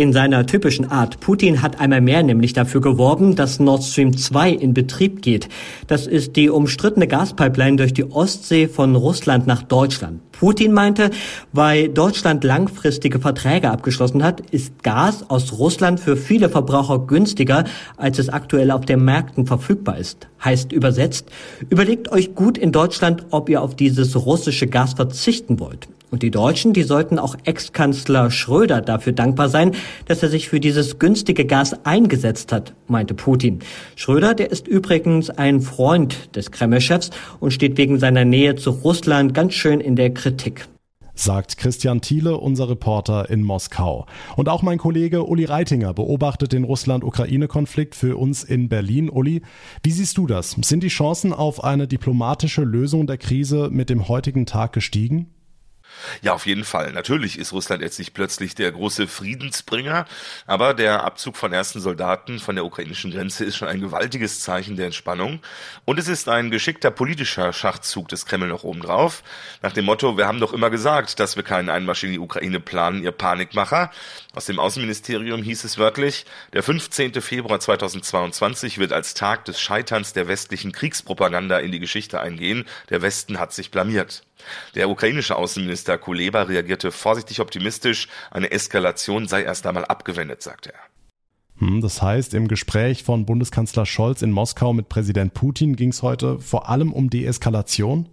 In 0.00 0.14
seiner 0.14 0.46
typischen 0.46 0.90
Art. 0.90 1.20
Putin 1.20 1.60
hat 1.60 1.78
einmal 1.78 2.00
mehr 2.00 2.22
nämlich 2.22 2.54
dafür 2.54 2.80
geworben, 2.80 3.36
dass 3.36 3.60
Nord 3.60 3.84
Stream 3.84 4.16
2 4.16 4.50
in 4.50 4.72
Betrieb 4.72 5.20
geht. 5.20 5.50
Das 5.88 6.06
ist 6.06 6.36
die 6.36 6.48
umstrittene 6.48 7.06
Gaspipeline 7.06 7.76
durch 7.76 7.92
die 7.92 8.10
Ostsee 8.10 8.66
von 8.66 8.96
Russland 8.96 9.46
nach 9.46 9.62
Deutschland. 9.62 10.22
Putin 10.32 10.72
meinte, 10.72 11.10
weil 11.52 11.90
Deutschland 11.90 12.44
langfristige 12.44 13.20
Verträge 13.20 13.70
abgeschlossen 13.70 14.24
hat, 14.24 14.40
ist 14.40 14.82
Gas 14.82 15.28
aus 15.28 15.58
Russland 15.58 16.00
für 16.00 16.16
viele 16.16 16.48
Verbraucher 16.48 17.00
günstiger, 17.00 17.64
als 17.98 18.18
es 18.18 18.30
aktuell 18.30 18.70
auf 18.70 18.86
den 18.86 19.04
Märkten 19.04 19.44
verfügbar 19.44 19.98
ist. 19.98 20.28
Heißt 20.42 20.72
übersetzt, 20.72 21.28
überlegt 21.68 22.10
euch 22.10 22.34
gut 22.34 22.56
in 22.56 22.72
Deutschland, 22.72 23.26
ob 23.32 23.50
ihr 23.50 23.60
auf 23.60 23.76
dieses 23.76 24.16
russische 24.16 24.66
Gas 24.66 24.94
verzichten 24.94 25.60
wollt. 25.60 25.88
Und 26.10 26.22
die 26.22 26.30
Deutschen, 26.30 26.72
die 26.72 26.82
sollten 26.82 27.18
auch 27.18 27.36
Ex-Kanzler 27.44 28.30
Schröder 28.30 28.80
dafür 28.80 29.12
dankbar 29.12 29.48
sein, 29.48 29.72
dass 30.06 30.22
er 30.22 30.28
sich 30.28 30.48
für 30.48 30.58
dieses 30.58 30.98
günstige 30.98 31.44
Gas 31.44 31.84
eingesetzt 31.84 32.52
hat, 32.52 32.74
meinte 32.88 33.14
Putin. 33.14 33.60
Schröder, 33.94 34.34
der 34.34 34.50
ist 34.50 34.66
übrigens 34.66 35.30
ein 35.30 35.60
Freund 35.60 36.34
des 36.34 36.50
Kreml-Chefs 36.50 37.10
und 37.38 37.52
steht 37.52 37.76
wegen 37.76 37.98
seiner 37.98 38.24
Nähe 38.24 38.56
zu 38.56 38.70
Russland 38.70 39.34
ganz 39.34 39.54
schön 39.54 39.80
in 39.80 39.94
der 39.96 40.12
Kritik 40.12 40.66
sagt 41.14 41.58
Christian 41.58 42.00
Thiele, 42.00 42.38
unser 42.38 42.70
Reporter 42.70 43.28
in 43.28 43.42
Moskau. 43.42 44.06
Und 44.36 44.48
auch 44.48 44.62
mein 44.62 44.78
Kollege 44.78 45.24
Uli 45.24 45.44
Reitinger 45.44 45.92
beobachtet 45.92 46.52
den 46.52 46.64
Russland-Ukraine-Konflikt 46.64 47.94
für 47.94 48.16
uns 48.16 48.42
in 48.42 48.70
Berlin. 48.70 49.10
Uli, 49.10 49.42
wie 49.82 49.90
siehst 49.90 50.16
du 50.16 50.26
das? 50.26 50.56
Sind 50.62 50.82
die 50.82 50.88
Chancen 50.88 51.32
auf 51.32 51.62
eine 51.62 51.86
diplomatische 51.86 52.62
Lösung 52.62 53.06
der 53.06 53.18
Krise 53.18 53.68
mit 53.70 53.90
dem 53.90 54.08
heutigen 54.08 54.46
Tag 54.46 54.72
gestiegen? 54.72 55.28
Ja, 56.22 56.34
auf 56.34 56.46
jeden 56.46 56.64
Fall. 56.64 56.92
Natürlich 56.92 57.38
ist 57.38 57.52
Russland 57.52 57.82
jetzt 57.82 57.98
nicht 57.98 58.14
plötzlich 58.14 58.54
der 58.54 58.72
große 58.72 59.06
Friedensbringer, 59.06 60.06
aber 60.46 60.74
der 60.74 61.04
Abzug 61.04 61.36
von 61.36 61.52
ersten 61.52 61.80
Soldaten 61.80 62.38
von 62.38 62.54
der 62.54 62.64
ukrainischen 62.64 63.10
Grenze 63.10 63.44
ist 63.44 63.56
schon 63.56 63.68
ein 63.68 63.80
gewaltiges 63.80 64.40
Zeichen 64.40 64.76
der 64.76 64.86
Entspannung. 64.86 65.40
Und 65.84 65.98
es 65.98 66.08
ist 66.08 66.28
ein 66.28 66.50
geschickter 66.50 66.90
politischer 66.90 67.52
Schachzug 67.52 68.08
des 68.08 68.26
Kreml 68.26 68.48
noch 68.48 68.64
obendrauf. 68.64 69.22
Nach 69.62 69.72
dem 69.72 69.84
Motto, 69.84 70.16
wir 70.16 70.26
haben 70.26 70.40
doch 70.40 70.52
immer 70.52 70.70
gesagt, 70.70 71.20
dass 71.20 71.36
wir 71.36 71.42
keinen 71.42 71.70
Einmarsch 71.70 72.04
in 72.04 72.12
die 72.12 72.18
Ukraine 72.18 72.60
planen, 72.60 73.02
ihr 73.02 73.12
Panikmacher. 73.12 73.90
Aus 74.32 74.46
dem 74.46 74.60
Außenministerium 74.60 75.42
hieß 75.42 75.64
es 75.64 75.76
wörtlich, 75.76 76.24
der 76.52 76.62
15. 76.62 77.20
Februar 77.20 77.58
2022 77.58 78.78
wird 78.78 78.92
als 78.92 79.14
Tag 79.14 79.44
des 79.44 79.60
Scheiterns 79.60 80.12
der 80.12 80.28
westlichen 80.28 80.70
Kriegspropaganda 80.70 81.58
in 81.58 81.72
die 81.72 81.80
Geschichte 81.80 82.20
eingehen. 82.20 82.64
Der 82.90 83.02
Westen 83.02 83.40
hat 83.40 83.52
sich 83.52 83.72
blamiert. 83.72 84.22
Der 84.76 84.88
ukrainische 84.88 85.34
Außenminister 85.34 85.98
Kuleba 85.98 86.42
reagierte 86.42 86.92
vorsichtig 86.92 87.40
optimistisch, 87.40 88.06
eine 88.30 88.52
Eskalation 88.52 89.26
sei 89.26 89.42
erst 89.42 89.66
einmal 89.66 89.84
abgewendet, 89.84 90.42
sagte 90.42 90.74
er. 90.74 90.80
Hm, 91.58 91.80
das 91.80 92.00
heißt, 92.00 92.32
im 92.34 92.46
Gespräch 92.46 93.02
von 93.02 93.26
Bundeskanzler 93.26 93.84
Scholz 93.84 94.22
in 94.22 94.30
Moskau 94.30 94.72
mit 94.72 94.88
Präsident 94.88 95.34
Putin 95.34 95.74
ging 95.74 95.90
es 95.90 96.02
heute 96.02 96.38
vor 96.38 96.68
allem 96.68 96.92
um 96.92 97.10
Deeskalation? 97.10 98.08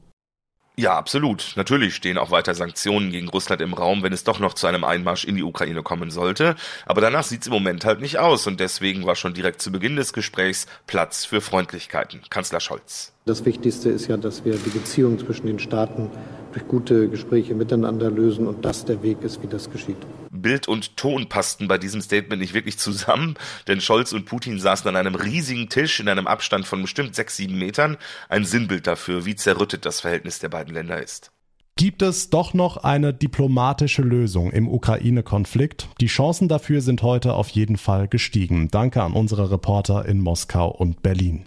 Ja, 0.80 0.96
absolut. 0.96 1.54
Natürlich 1.56 1.96
stehen 1.96 2.20
auch 2.20 2.30
weiter 2.30 2.54
Sanktionen 2.54 3.10
gegen 3.12 3.30
Russland 3.30 3.62
im 3.64 3.74
Raum, 3.74 4.04
wenn 4.04 4.14
es 4.14 4.24
doch 4.24 4.38
noch 4.40 4.54
zu 4.54 4.68
einem 4.68 4.84
Einmarsch 4.84 5.26
in 5.26 5.36
die 5.36 5.42
Ukraine 5.44 5.82
kommen 5.82 6.12
sollte. 6.12 6.56
Aber 6.86 7.02
danach 7.02 7.24
sieht's 7.24 7.48
im 7.48 7.54
Moment 7.54 7.84
halt 7.84 8.00
nicht 8.00 8.20
aus 8.20 8.46
und 8.46 8.60
deswegen 8.60 9.04
war 9.08 9.16
schon 9.16 9.34
direkt 9.34 9.60
zu 9.60 9.72
Beginn 9.72 9.96
des 9.96 10.14
Gesprächs 10.14 10.68
Platz 10.86 11.26
für 11.26 11.42
Freundlichkeiten. 11.42 12.22
Kanzler 12.30 12.60
Scholz. 12.60 13.17
Das 13.28 13.44
Wichtigste 13.44 13.90
ist 13.90 14.08
ja, 14.08 14.16
dass 14.16 14.46
wir 14.46 14.56
die 14.56 14.70
Beziehungen 14.70 15.20
zwischen 15.20 15.48
den 15.48 15.60
Staaten 15.60 16.10
durch 16.54 16.66
gute 16.66 17.10
Gespräche 17.10 17.56
miteinander 17.56 18.10
lösen 18.10 18.48
und 18.48 18.64
das 18.64 18.86
der 18.86 19.04
Weg 19.04 19.22
ist, 19.22 19.44
wie 19.44 19.48
das 19.48 19.70
geschieht. 19.70 19.98
Bild 20.32 20.70
und 20.70 20.96
Ton 20.96 21.28
passten 21.28 21.68
bei 21.68 21.78
diesem 21.78 22.00
Statement 22.00 22.42
nicht 22.42 22.54
wirklich 22.54 22.80
zusammen, 22.80 23.36
denn 23.68 23.82
Scholz 23.82 24.14
und 24.14 24.24
Putin 24.24 24.62
saßen 24.62 24.88
an 24.88 24.96
einem 24.96 25.16
riesigen 25.16 25.68
Tisch 25.68 26.00
in 26.00 26.08
einem 26.08 26.26
Abstand 26.26 26.66
von 26.66 26.82
bestimmt 26.82 27.16
sechs, 27.16 27.36
sieben 27.36 27.60
Metern. 27.60 27.98
Ein 28.30 28.46
Sinnbild 28.46 28.88
dafür, 28.88 29.26
wie 29.26 29.36
zerrüttet 29.36 29.86
das 29.86 30.00
Verhältnis 30.00 30.40
der 30.40 30.48
beiden 30.48 30.74
Länder 30.74 31.04
ist. 31.04 31.32
Gibt 31.78 32.02
es 32.02 32.32
doch 32.32 32.56
noch 32.56 32.78
eine 32.78 33.14
diplomatische 33.14 34.02
Lösung 34.02 34.50
im 34.50 34.68
Ukraine-Konflikt? 34.68 35.90
Die 36.02 36.08
Chancen 36.08 36.48
dafür 36.48 36.82
sind 36.82 37.04
heute 37.04 37.36
auf 37.36 37.50
jeden 37.50 37.78
Fall 37.78 38.08
gestiegen. 38.08 38.70
Danke 38.72 39.04
an 39.04 39.14
unsere 39.14 39.52
Reporter 39.52 40.04
in 40.08 40.20
Moskau 40.20 40.70
und 40.72 41.04
Berlin. 41.04 41.46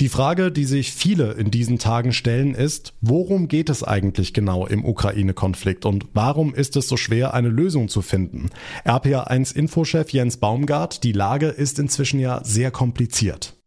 Die 0.00 0.08
Frage, 0.08 0.50
die 0.50 0.64
sich 0.64 0.90
viele 0.90 1.34
in 1.34 1.52
diesen 1.52 1.78
Tagen 1.78 2.12
stellen, 2.12 2.56
ist, 2.56 2.94
worum 3.00 3.46
geht 3.46 3.70
es 3.70 3.84
eigentlich 3.84 4.34
genau 4.34 4.66
im 4.66 4.84
Ukraine-Konflikt 4.84 5.86
und 5.86 6.06
warum 6.14 6.52
ist 6.52 6.74
es 6.74 6.88
so 6.88 6.96
schwer, 6.96 7.32
eine 7.32 7.48
Lösung 7.48 7.88
zu 7.88 8.02
finden? 8.02 8.50
RPA1-Infochef 8.84 10.10
Jens 10.10 10.38
Baumgart, 10.38 11.04
die 11.04 11.12
Lage 11.12 11.46
ist 11.46 11.78
inzwischen 11.78 12.18
ja 12.18 12.42
sehr 12.42 12.72
kompliziert. 12.72 13.59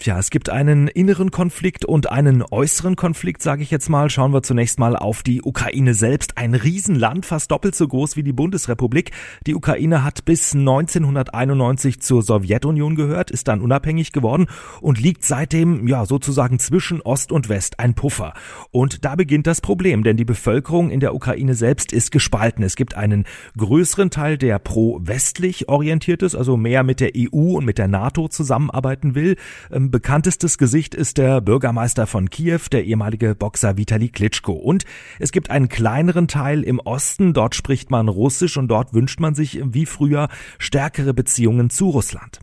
Tja, 0.00 0.16
es 0.16 0.30
gibt 0.30 0.48
einen 0.48 0.86
inneren 0.86 1.32
Konflikt 1.32 1.84
und 1.84 2.12
einen 2.12 2.44
äußeren 2.48 2.94
Konflikt, 2.94 3.42
sage 3.42 3.64
ich 3.64 3.72
jetzt 3.72 3.88
mal. 3.88 4.08
Schauen 4.10 4.32
wir 4.32 4.44
zunächst 4.44 4.78
mal 4.78 4.94
auf 4.94 5.24
die 5.24 5.42
Ukraine 5.42 5.92
selbst. 5.92 6.38
Ein 6.38 6.54
Riesenland, 6.54 7.26
fast 7.26 7.50
doppelt 7.50 7.74
so 7.74 7.88
groß 7.88 8.14
wie 8.14 8.22
die 8.22 8.32
Bundesrepublik. 8.32 9.10
Die 9.48 9.56
Ukraine 9.56 10.04
hat 10.04 10.24
bis 10.24 10.54
1991 10.54 12.00
zur 12.00 12.22
Sowjetunion 12.22 12.94
gehört, 12.94 13.32
ist 13.32 13.48
dann 13.48 13.60
unabhängig 13.60 14.12
geworden 14.12 14.46
und 14.80 15.00
liegt 15.00 15.24
seitdem, 15.24 15.88
ja, 15.88 16.06
sozusagen 16.06 16.60
zwischen 16.60 17.00
Ost 17.00 17.32
und 17.32 17.48
West, 17.48 17.80
ein 17.80 17.94
Puffer. 17.94 18.34
Und 18.70 19.04
da 19.04 19.16
beginnt 19.16 19.48
das 19.48 19.60
Problem, 19.60 20.04
denn 20.04 20.16
die 20.16 20.24
Bevölkerung 20.24 20.90
in 20.90 21.00
der 21.00 21.12
Ukraine 21.12 21.54
selbst 21.54 21.92
ist 21.92 22.12
gespalten. 22.12 22.62
Es 22.62 22.76
gibt 22.76 22.94
einen 22.94 23.24
größeren 23.56 24.10
Teil, 24.10 24.38
der 24.38 24.60
pro-westlich 24.60 25.68
orientiert 25.68 26.22
ist, 26.22 26.36
also 26.36 26.56
mehr 26.56 26.84
mit 26.84 27.00
der 27.00 27.10
EU 27.16 27.56
und 27.56 27.64
mit 27.64 27.78
der 27.78 27.88
NATO 27.88 28.28
zusammenarbeiten 28.28 29.16
will 29.16 29.34
ähm, 29.72 29.87
bekanntestes 29.90 30.58
Gesicht 30.58 30.94
ist 30.94 31.18
der 31.18 31.40
Bürgermeister 31.40 32.06
von 32.06 32.30
Kiew, 32.30 32.60
der 32.72 32.84
ehemalige 32.84 33.34
Boxer 33.34 33.76
Vitali 33.76 34.08
Klitschko. 34.08 34.52
Und 34.52 34.84
es 35.18 35.32
gibt 35.32 35.50
einen 35.50 35.68
kleineren 35.68 36.28
Teil 36.28 36.62
im 36.62 36.80
Osten, 36.80 37.32
dort 37.32 37.54
spricht 37.54 37.90
man 37.90 38.08
Russisch 38.08 38.56
und 38.56 38.68
dort 38.68 38.94
wünscht 38.94 39.20
man 39.20 39.34
sich 39.34 39.60
wie 39.64 39.86
früher 39.86 40.28
stärkere 40.58 41.14
Beziehungen 41.14 41.70
zu 41.70 41.90
Russland. 41.90 42.40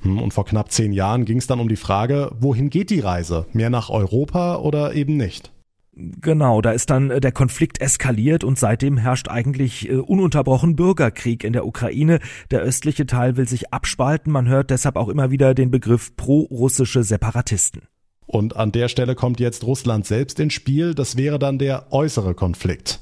Hm, 0.00 0.20
und 0.20 0.34
vor 0.34 0.44
knapp 0.44 0.70
zehn 0.70 0.92
Jahren 0.92 1.24
ging 1.24 1.38
es 1.38 1.46
dann 1.46 1.60
um 1.60 1.68
die 1.68 1.76
Frage, 1.76 2.30
wohin 2.38 2.70
geht 2.70 2.90
die 2.90 3.00
Reise? 3.00 3.46
Mehr 3.52 3.70
nach 3.70 3.88
Europa 3.90 4.56
oder 4.56 4.94
eben 4.94 5.16
nicht? 5.16 5.53
Genau, 5.96 6.60
da 6.60 6.72
ist 6.72 6.90
dann 6.90 7.10
äh, 7.10 7.20
der 7.20 7.30
Konflikt 7.30 7.80
eskaliert 7.80 8.42
und 8.42 8.58
seitdem 8.58 8.96
herrscht 8.96 9.28
eigentlich 9.28 9.88
äh, 9.88 9.94
ununterbrochen 9.96 10.74
Bürgerkrieg 10.74 11.44
in 11.44 11.52
der 11.52 11.66
Ukraine. 11.66 12.18
Der 12.50 12.60
östliche 12.60 13.06
Teil 13.06 13.36
will 13.36 13.48
sich 13.48 13.72
abspalten, 13.72 14.32
man 14.32 14.48
hört 14.48 14.70
deshalb 14.70 14.96
auch 14.96 15.08
immer 15.08 15.30
wieder 15.30 15.54
den 15.54 15.70
Begriff 15.70 16.16
pro-russische 16.16 17.04
Separatisten. 17.04 17.82
Und 18.26 18.56
an 18.56 18.72
der 18.72 18.88
Stelle 18.88 19.14
kommt 19.14 19.38
jetzt 19.38 19.64
Russland 19.64 20.06
selbst 20.06 20.40
ins 20.40 20.54
Spiel, 20.54 20.94
das 20.94 21.16
wäre 21.16 21.38
dann 21.38 21.58
der 21.58 21.92
äußere 21.92 22.34
Konflikt. 22.34 23.00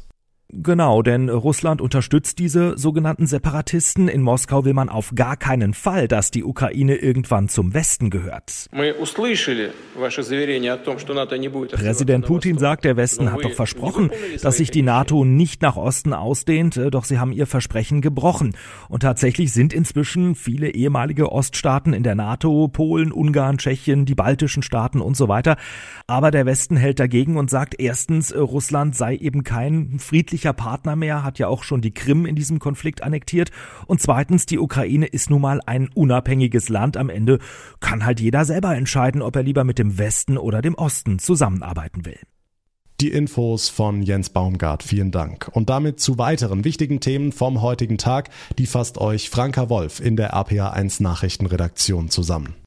Genau, 0.55 1.01
denn 1.01 1.31
Russland 1.31 1.81
unterstützt 1.81 2.39
diese 2.39 2.77
sogenannten 2.77 3.27
Separatisten. 3.27 4.07
In 4.09 4.21
Moskau 4.21 4.67
will 4.67 4.75
man 4.75 4.91
auf 4.91 5.13
gar 5.15 5.39
keinen 5.39 5.73
Fall, 5.73 6.09
dass 6.09 6.31
die 6.31 6.45
Ukraine 6.45 6.97
irgendwann 6.97 7.49
zum 7.49 7.73
Westen 7.73 8.11
gehört. 8.11 8.69
Präsident 11.81 12.27
Putin 12.27 12.59
sagt, 12.59 12.85
der 12.85 12.99
Westen 12.99 13.33
hat 13.33 13.43
doch 13.43 13.53
versprochen, 13.53 14.11
dass 14.43 14.59
sich 14.59 14.71
die 14.71 14.83
NATO 14.83 15.25
nicht 15.25 15.63
nach 15.63 15.77
Osten 15.77 16.13
ausdehnt, 16.13 16.79
doch 16.91 17.05
sie 17.05 17.19
haben 17.19 17.33
ihr 17.33 17.47
Versprechen 17.47 18.03
gebrochen. 18.03 18.55
Und 18.91 19.01
tatsächlich 19.01 19.55
sind 19.55 19.73
inzwischen 19.73 20.35
viele 20.35 20.69
ehemalige 20.69 21.33
Oststaaten 21.33 21.95
in 21.95 22.03
der 22.03 22.15
NATO, 22.15 22.69
Polen, 22.69 23.11
Ungarn, 23.11 23.57
Tschechien, 23.57 24.05
die 24.05 24.15
baltischen 24.15 24.63
Staaten 24.63 25.01
und 25.01 25.17
so 25.17 25.29
weiter. 25.29 25.57
Aber 26.07 26.31
der 26.31 26.45
Westen 26.45 26.77
hält 26.77 27.01
dagegen 27.01 27.39
und 27.39 27.49
sagt 27.49 27.81
erstens, 27.81 28.37
Russland 28.37 28.95
sei 28.95 29.17
eben 29.17 29.45
kein 29.45 29.99
friedlicher 29.99 30.42
westlicher 30.43 30.53
Partner 30.53 30.97
mehr, 30.97 31.23
hat 31.23 31.39
ja 31.39 31.47
auch 31.47 31.63
schon 31.63 31.81
die 31.81 31.95
Krim 31.95 32.27
in 32.27 32.35
diesem 32.35 32.59
Konflikt 32.59 33.03
annektiert. 33.03 33.51
Und 33.87 34.01
zweitens, 34.01 34.45
die 34.47 34.59
Ukraine 34.59 35.07
ist 35.07 35.31
nun 35.31 35.41
mal 35.41 35.61
ein 35.67 35.89
unabhängiges 35.95 36.69
Land. 36.69 36.97
Am 36.97 37.11
Ende 37.11 37.39
kann 37.81 38.05
halt 38.05 38.21
jeder 38.21 38.45
selber 38.45 38.75
entscheiden, 38.75 39.23
ob 39.23 39.37
er 39.37 39.45
lieber 39.45 39.63
mit 39.63 39.79
dem 39.79 39.99
Westen 39.99 40.37
oder 40.39 40.61
dem 40.61 40.75
Osten 40.75 41.21
zusammenarbeiten 41.21 42.05
will. 42.05 42.19
Die 43.01 43.11
Infos 43.11 43.69
von 43.69 44.03
Jens 44.03 44.31
Baumgart, 44.31 44.83
vielen 44.83 45.11
Dank. 45.11 45.49
Und 45.53 45.71
damit 45.71 46.01
zu 46.01 46.19
weiteren 46.19 46.65
wichtigen 46.65 47.01
Themen 47.01 47.33
vom 47.33 47.63
heutigen 47.63 47.99
Tag, 47.99 48.31
die 48.59 48.67
fasst 48.67 48.99
euch 48.99 49.31
Franka 49.31 49.69
Wolf 49.69 50.01
in 50.01 50.17
der 50.17 50.35
RPA1 50.35 51.03
Nachrichtenredaktion 51.03 52.11
zusammen. 52.11 52.62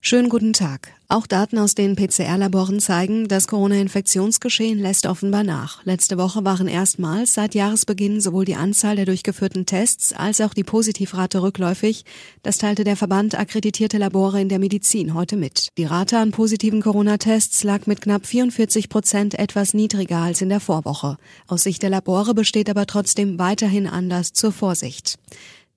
Schönen 0.00 0.28
guten 0.28 0.52
Tag. 0.52 0.92
Auch 1.08 1.26
Daten 1.26 1.58
aus 1.58 1.74
den 1.74 1.96
PCR-Laboren 1.96 2.80
zeigen, 2.80 3.26
das 3.28 3.48
Corona-Infektionsgeschehen 3.48 4.78
lässt 4.78 5.06
offenbar 5.06 5.42
nach. 5.42 5.84
Letzte 5.84 6.16
Woche 6.16 6.44
waren 6.44 6.68
erstmals 6.68 7.34
seit 7.34 7.54
Jahresbeginn 7.54 8.20
sowohl 8.20 8.44
die 8.44 8.54
Anzahl 8.54 8.96
der 8.96 9.04
durchgeführten 9.04 9.66
Tests 9.66 10.12
als 10.12 10.40
auch 10.40 10.54
die 10.54 10.64
Positivrate 10.64 11.42
rückläufig. 11.42 12.04
Das 12.42 12.58
teilte 12.58 12.84
der 12.84 12.96
Verband 12.96 13.36
akkreditierte 13.36 13.98
Labore 13.98 14.40
in 14.40 14.48
der 14.48 14.60
Medizin 14.60 15.14
heute 15.14 15.36
mit. 15.36 15.68
Die 15.76 15.84
Rate 15.84 16.18
an 16.18 16.30
positiven 16.30 16.82
Corona-Tests 16.82 17.64
lag 17.64 17.86
mit 17.86 18.00
knapp 18.00 18.26
44 18.26 18.88
Prozent 18.88 19.36
etwas 19.38 19.74
niedriger 19.74 20.18
als 20.18 20.40
in 20.40 20.48
der 20.48 20.60
Vorwoche. 20.60 21.16
Aus 21.48 21.64
Sicht 21.64 21.82
der 21.82 21.90
Labore 21.90 22.34
besteht 22.34 22.70
aber 22.70 22.86
trotzdem 22.86 23.38
weiterhin 23.38 23.88
Anlass 23.88 24.32
zur 24.32 24.52
Vorsicht. 24.52 25.18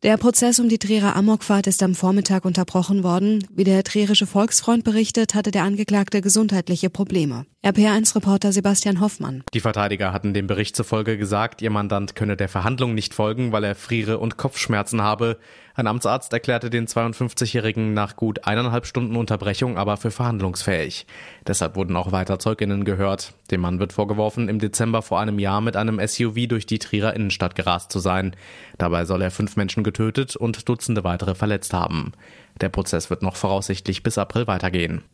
Der 0.01 0.15
Prozess 0.15 0.61
um 0.61 0.69
die 0.69 0.79
Trierer 0.79 1.17
Amokfahrt 1.17 1.67
ist 1.67 1.83
am 1.83 1.93
Vormittag 1.93 2.45
unterbrochen 2.45 3.03
worden. 3.03 3.45
Wie 3.53 3.65
der 3.65 3.83
Trierische 3.83 4.25
Volksfreund 4.25 4.85
berichtet, 4.85 5.35
hatte 5.35 5.51
der 5.51 5.63
Angeklagte 5.63 6.21
gesundheitliche 6.21 6.89
Probleme. 6.89 7.45
RPR1-Reporter 7.65 8.53
Sebastian 8.53 9.01
Hoffmann. 9.01 9.43
Die 9.53 9.59
Verteidiger 9.59 10.13
hatten 10.13 10.33
dem 10.33 10.47
Bericht 10.47 10.77
zufolge 10.77 11.17
gesagt, 11.17 11.61
ihr 11.61 11.69
Mandant 11.69 12.15
könne 12.15 12.37
der 12.37 12.47
Verhandlung 12.47 12.93
nicht 12.93 13.13
folgen, 13.13 13.51
weil 13.51 13.65
er 13.65 13.75
Friere- 13.75 14.19
und 14.19 14.37
Kopfschmerzen 14.37 15.01
habe. 15.01 15.37
Ein 15.79 15.87
Amtsarzt 15.87 16.33
erklärte 16.33 16.69
den 16.69 16.87
52-Jährigen 16.87 17.93
nach 17.93 18.17
gut 18.17 18.45
eineinhalb 18.45 18.85
Stunden 18.85 19.15
Unterbrechung 19.15 19.77
aber 19.77 19.95
für 19.95 20.11
verhandlungsfähig. 20.11 21.07
Deshalb 21.47 21.77
wurden 21.77 21.95
auch 21.95 22.11
weiter 22.11 22.37
Zeuginnen 22.37 22.83
gehört. 22.83 23.33
Dem 23.49 23.61
Mann 23.61 23.79
wird 23.79 23.93
vorgeworfen, 23.93 24.49
im 24.49 24.59
Dezember 24.59 25.01
vor 25.01 25.21
einem 25.21 25.39
Jahr 25.39 25.61
mit 25.61 25.77
einem 25.77 26.05
SUV 26.05 26.49
durch 26.49 26.65
die 26.65 26.79
Trierer 26.79 27.13
Innenstadt 27.13 27.55
gerast 27.55 27.93
zu 27.93 27.99
sein. 27.99 28.35
Dabei 28.77 29.05
soll 29.05 29.21
er 29.21 29.31
fünf 29.31 29.55
Menschen 29.55 29.85
getötet 29.85 30.35
und 30.35 30.67
Dutzende 30.67 31.05
weitere 31.05 31.33
verletzt 31.33 31.71
haben. 31.71 32.11
Der 32.59 32.67
Prozess 32.67 33.09
wird 33.09 33.21
noch 33.21 33.37
voraussichtlich 33.37 34.03
bis 34.03 34.17
April 34.17 34.47
weitergehen. 34.47 35.05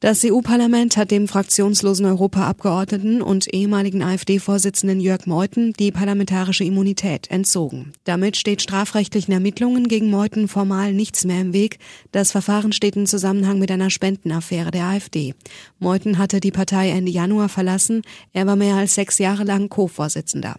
Das 0.00 0.22
EU-Parlament 0.26 0.98
hat 0.98 1.10
dem 1.10 1.26
fraktionslosen 1.26 2.04
Europaabgeordneten 2.04 3.22
und 3.22 3.52
ehemaligen 3.54 4.02
AfD-Vorsitzenden 4.02 5.00
Jörg 5.00 5.26
Meuthen 5.26 5.72
die 5.72 5.90
parlamentarische 5.90 6.64
Immunität 6.64 7.30
entzogen. 7.30 7.92
Damit 8.04 8.36
steht 8.36 8.60
strafrechtlichen 8.60 9.32
Ermittlungen 9.32 9.88
gegen 9.88 10.10
Meuthen 10.10 10.48
formal 10.48 10.92
nichts 10.92 11.24
mehr 11.24 11.40
im 11.40 11.54
Weg. 11.54 11.78
Das 12.12 12.30
Verfahren 12.30 12.72
steht 12.72 12.94
in 12.96 13.06
Zusammenhang 13.06 13.58
mit 13.58 13.70
einer 13.70 13.88
Spendenaffäre 13.88 14.70
der 14.70 14.84
AfD. 14.84 15.34
Meuthen 15.78 16.18
hatte 16.18 16.40
die 16.40 16.50
Partei 16.52 16.90
Ende 16.90 17.10
Januar 17.10 17.48
verlassen. 17.48 18.02
Er 18.34 18.46
war 18.46 18.56
mehr 18.56 18.74
als 18.74 18.96
sechs 18.96 19.16
Jahre 19.16 19.44
lang 19.44 19.70
Co-Vorsitzender. 19.70 20.56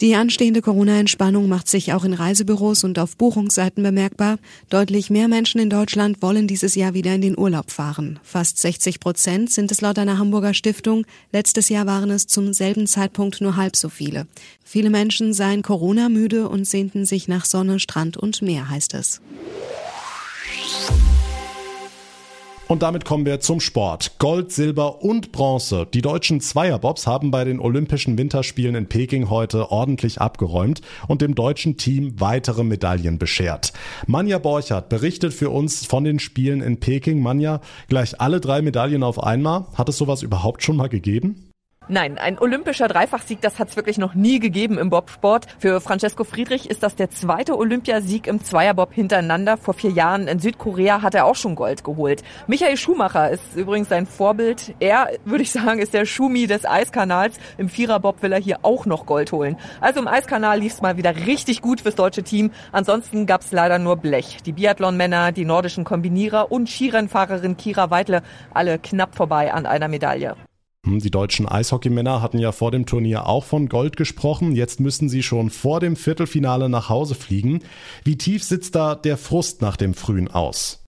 Die 0.00 0.16
anstehende 0.16 0.62
Corona-Entspannung 0.62 1.48
macht 1.48 1.68
sich 1.68 1.92
auch 1.92 2.04
in 2.04 2.12
Reisebüros 2.12 2.82
und 2.82 2.98
auf 2.98 3.16
Buchungsseiten 3.16 3.84
bemerkbar. 3.84 4.38
Deutlich 4.68 5.10
mehr 5.10 5.28
Menschen 5.28 5.60
in 5.60 5.70
Deutschland 5.70 6.20
wollen 6.22 6.48
dieses 6.48 6.74
Jahr 6.74 6.92
wieder 6.94 7.14
in 7.14 7.20
den 7.20 7.38
Urlaub 7.38 7.70
fahren. 7.70 8.18
Fast 8.24 8.58
60 8.58 8.98
Prozent 8.98 9.52
sind 9.52 9.70
es 9.70 9.80
laut 9.80 9.98
einer 9.98 10.18
Hamburger 10.18 10.54
Stiftung. 10.54 11.06
Letztes 11.30 11.68
Jahr 11.68 11.86
waren 11.86 12.10
es 12.10 12.26
zum 12.26 12.52
selben 12.52 12.88
Zeitpunkt 12.88 13.40
nur 13.40 13.56
halb 13.56 13.76
so 13.76 13.88
viele. 13.88 14.26
Viele 14.64 14.90
Menschen 14.90 15.32
seien 15.32 15.62
Corona-müde 15.62 16.48
und 16.48 16.66
sehnten 16.66 17.06
sich 17.06 17.28
nach 17.28 17.44
Sonne, 17.44 17.78
Strand 17.78 18.16
und 18.16 18.42
Meer, 18.42 18.68
heißt 18.68 18.94
es. 18.94 19.20
Und 22.72 22.80
damit 22.80 23.04
kommen 23.04 23.26
wir 23.26 23.38
zum 23.38 23.60
Sport. 23.60 24.12
Gold, 24.18 24.50
Silber 24.50 25.02
und 25.02 25.30
Bronze. 25.30 25.86
Die 25.92 26.00
deutschen 26.00 26.40
Zweierbobs 26.40 27.06
haben 27.06 27.30
bei 27.30 27.44
den 27.44 27.60
Olympischen 27.60 28.16
Winterspielen 28.16 28.74
in 28.74 28.86
Peking 28.86 29.28
heute 29.28 29.70
ordentlich 29.70 30.22
abgeräumt 30.22 30.80
und 31.06 31.20
dem 31.20 31.34
deutschen 31.34 31.76
Team 31.76 32.18
weitere 32.18 32.64
Medaillen 32.64 33.18
beschert. 33.18 33.74
Manja 34.06 34.38
Borchardt 34.38 34.88
berichtet 34.88 35.34
für 35.34 35.50
uns 35.50 35.84
von 35.84 36.04
den 36.04 36.18
Spielen 36.18 36.62
in 36.62 36.80
Peking. 36.80 37.20
Manja, 37.20 37.60
gleich 37.88 38.18
alle 38.22 38.40
drei 38.40 38.62
Medaillen 38.62 39.02
auf 39.02 39.22
einmal. 39.22 39.66
Hat 39.74 39.90
es 39.90 39.98
sowas 39.98 40.22
überhaupt 40.22 40.62
schon 40.62 40.76
mal 40.76 40.88
gegeben? 40.88 41.51
Nein, 41.88 42.16
ein 42.16 42.38
olympischer 42.38 42.86
Dreifachsieg, 42.86 43.40
das 43.40 43.58
hat 43.58 43.68
es 43.68 43.76
wirklich 43.76 43.98
noch 43.98 44.14
nie 44.14 44.38
gegeben 44.38 44.78
im 44.78 44.88
Bobsport. 44.88 45.46
Für 45.58 45.80
Francesco 45.80 46.22
Friedrich 46.22 46.70
ist 46.70 46.84
das 46.84 46.94
der 46.94 47.10
zweite 47.10 47.58
Olympiasieg 47.58 48.28
im 48.28 48.42
Zweierbob 48.42 48.94
hintereinander. 48.94 49.56
Vor 49.56 49.74
vier 49.74 49.90
Jahren 49.90 50.28
in 50.28 50.38
Südkorea 50.38 51.02
hat 51.02 51.16
er 51.16 51.24
auch 51.24 51.34
schon 51.34 51.56
Gold 51.56 51.82
geholt. 51.82 52.22
Michael 52.46 52.76
Schumacher 52.76 53.30
ist 53.30 53.56
übrigens 53.56 53.88
sein 53.88 54.06
Vorbild. 54.06 54.76
Er, 54.78 55.10
würde 55.24 55.42
ich 55.42 55.50
sagen, 55.50 55.80
ist 55.80 55.92
der 55.92 56.06
Schumi 56.06 56.46
des 56.46 56.64
Eiskanals. 56.64 57.38
Im 57.58 57.68
Viererbob 57.68 58.22
will 58.22 58.32
er 58.32 58.40
hier 58.40 58.60
auch 58.62 58.86
noch 58.86 59.04
Gold 59.04 59.32
holen. 59.32 59.56
Also 59.80 60.00
im 60.00 60.06
Eiskanal 60.06 60.60
lief 60.60 60.74
es 60.74 60.82
mal 60.82 60.96
wieder 60.96 61.16
richtig 61.26 61.62
gut 61.62 61.80
fürs 61.80 61.96
deutsche 61.96 62.22
Team. 62.22 62.52
Ansonsten 62.70 63.26
gab 63.26 63.40
es 63.40 63.50
leider 63.50 63.80
nur 63.80 63.96
Blech. 63.96 64.38
Die 64.46 64.52
Biathlon-Männer, 64.52 65.32
die 65.32 65.44
nordischen 65.44 65.82
Kombinierer 65.82 66.52
und 66.52 66.70
Skirennfahrerin 66.70 67.56
Kira 67.56 67.90
Weidle, 67.90 68.22
alle 68.54 68.78
knapp 68.78 69.16
vorbei 69.16 69.52
an 69.52 69.66
einer 69.66 69.88
Medaille. 69.88 70.36
Hm, 70.84 70.98
die 70.98 71.10
deutschen 71.10 71.46
Eishockeymänner 71.46 72.22
hatten 72.22 72.38
ja 72.38 72.50
vor 72.50 72.72
dem 72.72 72.86
Turnier 72.86 73.26
auch 73.26 73.44
von 73.44 73.68
Gold 73.68 73.96
gesprochen. 73.96 74.52
Jetzt 74.52 74.80
müssen 74.80 75.08
sie 75.08 75.22
schon 75.22 75.50
vor 75.50 75.78
dem 75.78 75.94
Viertelfinale 75.94 76.68
nach 76.68 76.88
Hause 76.88 77.14
fliegen. 77.14 77.60
Wie 78.04 78.18
tief 78.18 78.42
sitzt 78.42 78.74
da 78.74 78.96
der 78.96 79.16
Frust 79.16 79.62
nach 79.62 79.76
dem 79.76 79.94
Frühen 79.94 80.28
aus? 80.28 80.81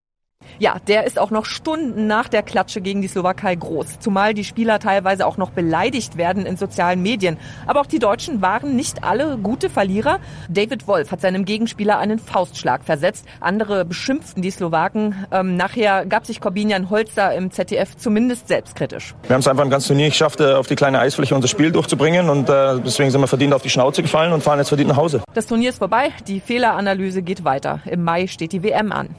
Ja, 0.58 0.76
der 0.86 1.04
ist 1.04 1.18
auch 1.18 1.30
noch 1.30 1.44
Stunden 1.44 2.06
nach 2.06 2.28
der 2.28 2.42
Klatsche 2.42 2.80
gegen 2.80 3.02
die 3.02 3.08
Slowakei 3.08 3.54
groß, 3.54 3.98
zumal 4.00 4.34
die 4.34 4.44
Spieler 4.44 4.78
teilweise 4.78 5.26
auch 5.26 5.36
noch 5.36 5.50
beleidigt 5.50 6.16
werden 6.16 6.46
in 6.46 6.56
sozialen 6.56 7.02
Medien. 7.02 7.38
Aber 7.66 7.80
auch 7.80 7.86
die 7.86 7.98
Deutschen 7.98 8.40
waren 8.42 8.76
nicht 8.76 9.04
alle 9.04 9.36
gute 9.38 9.70
Verlierer. 9.70 10.20
David 10.48 10.86
Wolf 10.86 11.10
hat 11.10 11.20
seinem 11.20 11.44
Gegenspieler 11.44 11.98
einen 11.98 12.18
Faustschlag 12.18 12.84
versetzt. 12.84 13.26
Andere 13.40 13.84
beschimpften 13.84 14.42
die 14.42 14.50
Slowaken. 14.50 15.26
Ähm, 15.32 15.56
nachher 15.56 16.06
gab 16.06 16.26
sich 16.26 16.40
Corbinian 16.40 16.90
Holzer 16.90 17.34
im 17.34 17.50
ZDF 17.50 17.96
zumindest 17.96 18.48
selbstkritisch. 18.48 19.14
Wir 19.26 19.34
haben 19.34 19.40
es 19.40 19.48
einfach 19.48 19.64
ein 19.64 19.70
ganzes 19.70 19.88
Turnier 19.88 20.08
geschafft, 20.08 20.40
äh, 20.40 20.54
auf 20.54 20.66
die 20.66 20.76
kleine 20.76 21.00
Eisfläche 21.00 21.34
unser 21.34 21.48
Spiel 21.48 21.72
durchzubringen 21.72 22.30
und 22.30 22.48
äh, 22.48 22.80
deswegen 22.84 23.10
sind 23.10 23.20
wir 23.20 23.26
verdient 23.26 23.54
auf 23.54 23.62
die 23.62 23.70
Schnauze 23.70 24.02
gefallen 24.02 24.32
und 24.32 24.42
fahren 24.42 24.58
jetzt 24.58 24.68
verdient 24.68 24.88
nach 24.88 24.96
Hause. 24.96 25.22
Das 25.34 25.46
Turnier 25.46 25.70
ist 25.70 25.78
vorbei, 25.78 26.10
die 26.28 26.40
Fehleranalyse 26.40 27.22
geht 27.22 27.44
weiter. 27.44 27.80
Im 27.86 28.04
Mai 28.04 28.26
steht 28.26 28.52
die 28.52 28.62
WM 28.62 28.92
an. 28.92 29.16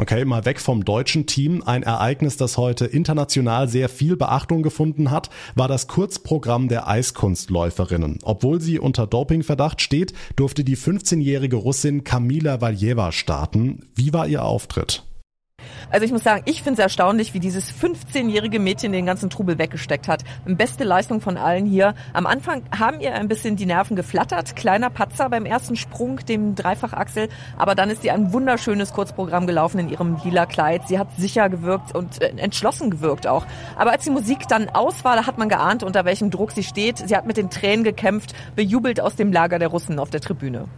Okay, 0.00 0.24
mal 0.24 0.46
weg 0.46 0.60
vom 0.60 0.82
deutschen 0.82 1.26
Team. 1.26 1.62
Ein 1.62 1.82
Ereignis, 1.82 2.38
das 2.38 2.56
heute 2.56 2.86
international 2.86 3.68
sehr 3.68 3.90
viel 3.90 4.16
Beachtung 4.16 4.62
gefunden 4.62 5.10
hat, 5.10 5.28
war 5.56 5.68
das 5.68 5.88
Kurzprogramm 5.88 6.68
der 6.68 6.88
Eiskunstläuferinnen. 6.88 8.18
Obwohl 8.22 8.62
sie 8.62 8.78
unter 8.78 9.06
Dopingverdacht 9.06 9.82
steht, 9.82 10.14
durfte 10.36 10.64
die 10.64 10.78
15-jährige 10.78 11.56
Russin 11.56 12.02
Kamila 12.02 12.62
Valjeva 12.62 13.12
starten. 13.12 13.90
Wie 13.94 14.14
war 14.14 14.26
ihr 14.26 14.42
Auftritt? 14.42 15.04
Also 15.90 16.04
ich 16.04 16.12
muss 16.12 16.22
sagen, 16.22 16.42
ich 16.44 16.62
finde 16.62 16.80
es 16.80 16.84
erstaunlich, 16.84 17.34
wie 17.34 17.40
dieses 17.40 17.72
15-jährige 17.72 18.58
Mädchen 18.60 18.92
den 18.92 19.06
ganzen 19.06 19.30
Trubel 19.30 19.58
weggesteckt 19.58 20.08
hat. 20.08 20.22
Beste 20.44 20.84
Leistung 20.84 21.20
von 21.20 21.36
allen 21.36 21.66
hier. 21.66 21.94
Am 22.12 22.26
Anfang 22.26 22.62
haben 22.76 23.00
ihr 23.00 23.14
ein 23.14 23.28
bisschen 23.28 23.56
die 23.56 23.66
Nerven 23.66 23.96
geflattert. 23.96 24.56
Kleiner 24.56 24.90
Patzer 24.90 25.28
beim 25.30 25.46
ersten 25.46 25.76
Sprung, 25.76 26.18
dem 26.26 26.54
Dreifachachsel. 26.54 27.28
Aber 27.56 27.74
dann 27.74 27.90
ist 27.90 28.02
sie 28.02 28.10
ein 28.10 28.32
wunderschönes 28.32 28.92
Kurzprogramm 28.92 29.46
gelaufen 29.46 29.78
in 29.78 29.88
ihrem 29.88 30.16
lila 30.24 30.46
Kleid. 30.46 30.88
Sie 30.88 30.98
hat 30.98 31.08
sicher 31.16 31.48
gewirkt 31.48 31.94
und 31.94 32.22
äh, 32.22 32.28
entschlossen 32.36 32.90
gewirkt 32.90 33.26
auch. 33.26 33.46
Aber 33.76 33.92
als 33.92 34.04
die 34.04 34.10
Musik 34.10 34.48
dann 34.48 34.68
aus 34.68 35.04
war, 35.04 35.16
da 35.16 35.26
hat 35.26 35.38
man 35.38 35.48
geahnt, 35.48 35.82
unter 35.82 36.04
welchem 36.04 36.30
Druck 36.30 36.52
sie 36.52 36.62
steht. 36.62 36.98
Sie 36.98 37.16
hat 37.16 37.26
mit 37.26 37.36
den 37.36 37.50
Tränen 37.50 37.84
gekämpft, 37.84 38.34
bejubelt 38.56 39.00
aus 39.00 39.16
dem 39.16 39.32
Lager 39.32 39.58
der 39.58 39.68
Russen 39.68 39.98
auf 39.98 40.10
der 40.10 40.20
Tribüne. 40.20 40.68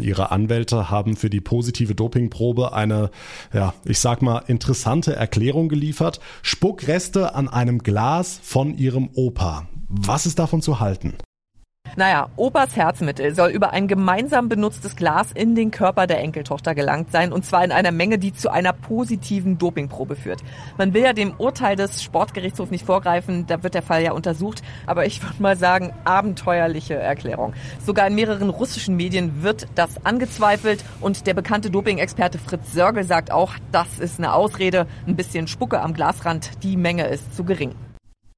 Ihre 0.00 0.30
Anwälte 0.30 0.90
haben 0.90 1.16
für 1.16 1.30
die 1.30 1.40
positive 1.40 1.94
Dopingprobe 1.94 2.72
eine, 2.72 3.10
ja, 3.52 3.74
ich 3.84 3.98
sag 3.98 4.22
mal, 4.22 4.42
interessante 4.46 5.14
Erklärung 5.14 5.68
geliefert. 5.68 6.20
Spuckreste 6.42 7.34
an 7.34 7.48
einem 7.48 7.78
Glas 7.78 8.40
von 8.42 8.76
ihrem 8.76 9.10
Opa. 9.14 9.68
Was 9.88 10.26
ist 10.26 10.38
davon 10.38 10.62
zu 10.62 10.80
halten? 10.80 11.14
Naja, 11.96 12.28
Opas 12.34 12.74
Herzmittel 12.74 13.36
soll 13.36 13.50
über 13.50 13.72
ein 13.72 13.86
gemeinsam 13.86 14.48
benutztes 14.48 14.96
Glas 14.96 15.30
in 15.30 15.54
den 15.54 15.70
Körper 15.70 16.08
der 16.08 16.18
Enkeltochter 16.18 16.74
gelangt 16.74 17.12
sein 17.12 17.32
und 17.32 17.44
zwar 17.44 17.64
in 17.64 17.70
einer 17.70 17.92
Menge, 17.92 18.18
die 18.18 18.32
zu 18.32 18.50
einer 18.50 18.72
positiven 18.72 19.58
Dopingprobe 19.58 20.16
führt. 20.16 20.42
Man 20.76 20.92
will 20.92 21.04
ja 21.04 21.12
dem 21.12 21.34
Urteil 21.38 21.76
des 21.76 22.02
Sportgerichtshofs 22.02 22.72
nicht 22.72 22.84
vorgreifen, 22.84 23.46
da 23.46 23.62
wird 23.62 23.74
der 23.74 23.82
Fall 23.82 24.02
ja 24.02 24.10
untersucht, 24.10 24.62
aber 24.86 25.06
ich 25.06 25.22
würde 25.22 25.40
mal 25.40 25.56
sagen, 25.56 25.92
abenteuerliche 26.02 26.94
Erklärung. 26.94 27.54
Sogar 27.78 28.08
in 28.08 28.16
mehreren 28.16 28.50
russischen 28.50 28.96
Medien 28.96 29.44
wird 29.44 29.68
das 29.76 30.04
angezweifelt 30.04 30.84
und 31.00 31.28
der 31.28 31.34
bekannte 31.34 31.70
Doping-Experte 31.70 32.38
Fritz 32.38 32.72
Sörgel 32.72 33.04
sagt 33.04 33.30
auch, 33.30 33.52
das 33.70 34.00
ist 34.00 34.18
eine 34.18 34.34
Ausrede, 34.34 34.88
ein 35.06 35.14
bisschen 35.14 35.46
Spucke 35.46 35.80
am 35.80 35.94
Glasrand, 35.94 36.50
die 36.64 36.76
Menge 36.76 37.06
ist 37.06 37.36
zu 37.36 37.44
gering. 37.44 37.76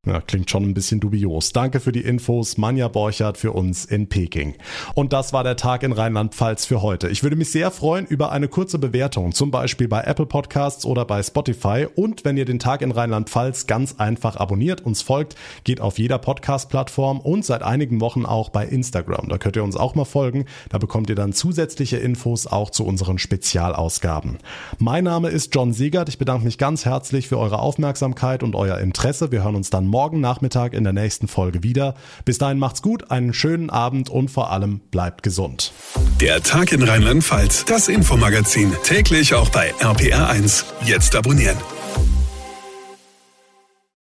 Ja, 0.06 0.20
klingt 0.20 0.48
schon 0.48 0.62
ein 0.62 0.72
bisschen 0.72 1.00
dubios. 1.00 1.52
Danke 1.52 1.80
für 1.80 1.90
die 1.90 2.02
Infos, 2.02 2.58
Manja 2.58 2.86
Borchert 2.86 3.38
für 3.38 3.50
uns 3.50 3.84
in 3.84 4.08
Peking. 4.08 4.54
Und 4.94 5.12
das 5.12 5.32
war 5.32 5.42
der 5.42 5.56
Tag 5.56 5.82
in 5.82 5.90
Rheinland-Pfalz 5.90 6.64
für 6.64 6.80
heute. 6.80 7.08
Ich 7.08 7.24
würde 7.24 7.34
mich 7.34 7.50
sehr 7.50 7.72
freuen 7.72 8.06
über 8.06 8.30
eine 8.30 8.46
kurze 8.46 8.78
Bewertung, 8.78 9.32
zum 9.32 9.50
Beispiel 9.50 9.88
bei 9.88 10.02
Apple 10.02 10.26
Podcasts 10.26 10.86
oder 10.86 11.04
bei 11.04 11.20
Spotify. 11.24 11.88
Und 11.92 12.24
wenn 12.24 12.36
ihr 12.36 12.44
den 12.44 12.60
Tag 12.60 12.82
in 12.82 12.92
Rheinland-Pfalz 12.92 13.66
ganz 13.66 13.96
einfach 13.98 14.36
abonniert, 14.36 14.80
uns 14.80 15.02
folgt, 15.02 15.34
geht 15.64 15.80
auf 15.80 15.98
jeder 15.98 16.18
Podcast-Plattform 16.18 17.18
und 17.18 17.44
seit 17.44 17.64
einigen 17.64 18.00
Wochen 18.00 18.26
auch 18.26 18.50
bei 18.50 18.64
Instagram. 18.64 19.28
Da 19.28 19.38
könnt 19.38 19.56
ihr 19.56 19.64
uns 19.64 19.74
auch 19.74 19.96
mal 19.96 20.04
folgen. 20.04 20.44
Da 20.68 20.78
bekommt 20.78 21.10
ihr 21.10 21.16
dann 21.16 21.32
zusätzliche 21.32 21.96
Infos 21.96 22.46
auch 22.46 22.70
zu 22.70 22.86
unseren 22.86 23.18
Spezialausgaben. 23.18 24.38
Mein 24.78 25.02
Name 25.02 25.30
ist 25.30 25.52
John 25.52 25.72
Siegert. 25.72 26.08
Ich 26.08 26.18
bedanke 26.18 26.44
mich 26.44 26.58
ganz 26.58 26.84
herzlich 26.84 27.26
für 27.26 27.40
eure 27.40 27.58
Aufmerksamkeit 27.58 28.44
und 28.44 28.54
euer 28.54 28.78
Interesse. 28.78 29.32
Wir 29.32 29.42
hören 29.42 29.56
uns 29.56 29.68
dann 29.68 29.95
morgen 29.96 30.20
Nachmittag 30.20 30.74
in 30.74 30.84
der 30.84 30.92
nächsten 30.92 31.26
Folge 31.26 31.62
wieder. 31.62 31.94
Bis 32.26 32.36
dahin 32.36 32.58
macht's 32.58 32.82
gut, 32.82 33.10
einen 33.10 33.32
schönen 33.32 33.70
Abend 33.70 34.10
und 34.10 34.30
vor 34.30 34.50
allem 34.50 34.80
bleibt 34.90 35.22
gesund. 35.22 35.72
Der 36.20 36.42
Tag 36.42 36.70
in 36.72 36.82
Rheinland-Pfalz, 36.82 37.64
das 37.64 37.88
Infomagazin, 37.88 38.74
täglich 38.84 39.32
auch 39.32 39.48
bei 39.48 39.72
RPR1. 39.80 40.66
Jetzt 40.84 41.16
abonnieren. 41.16 41.56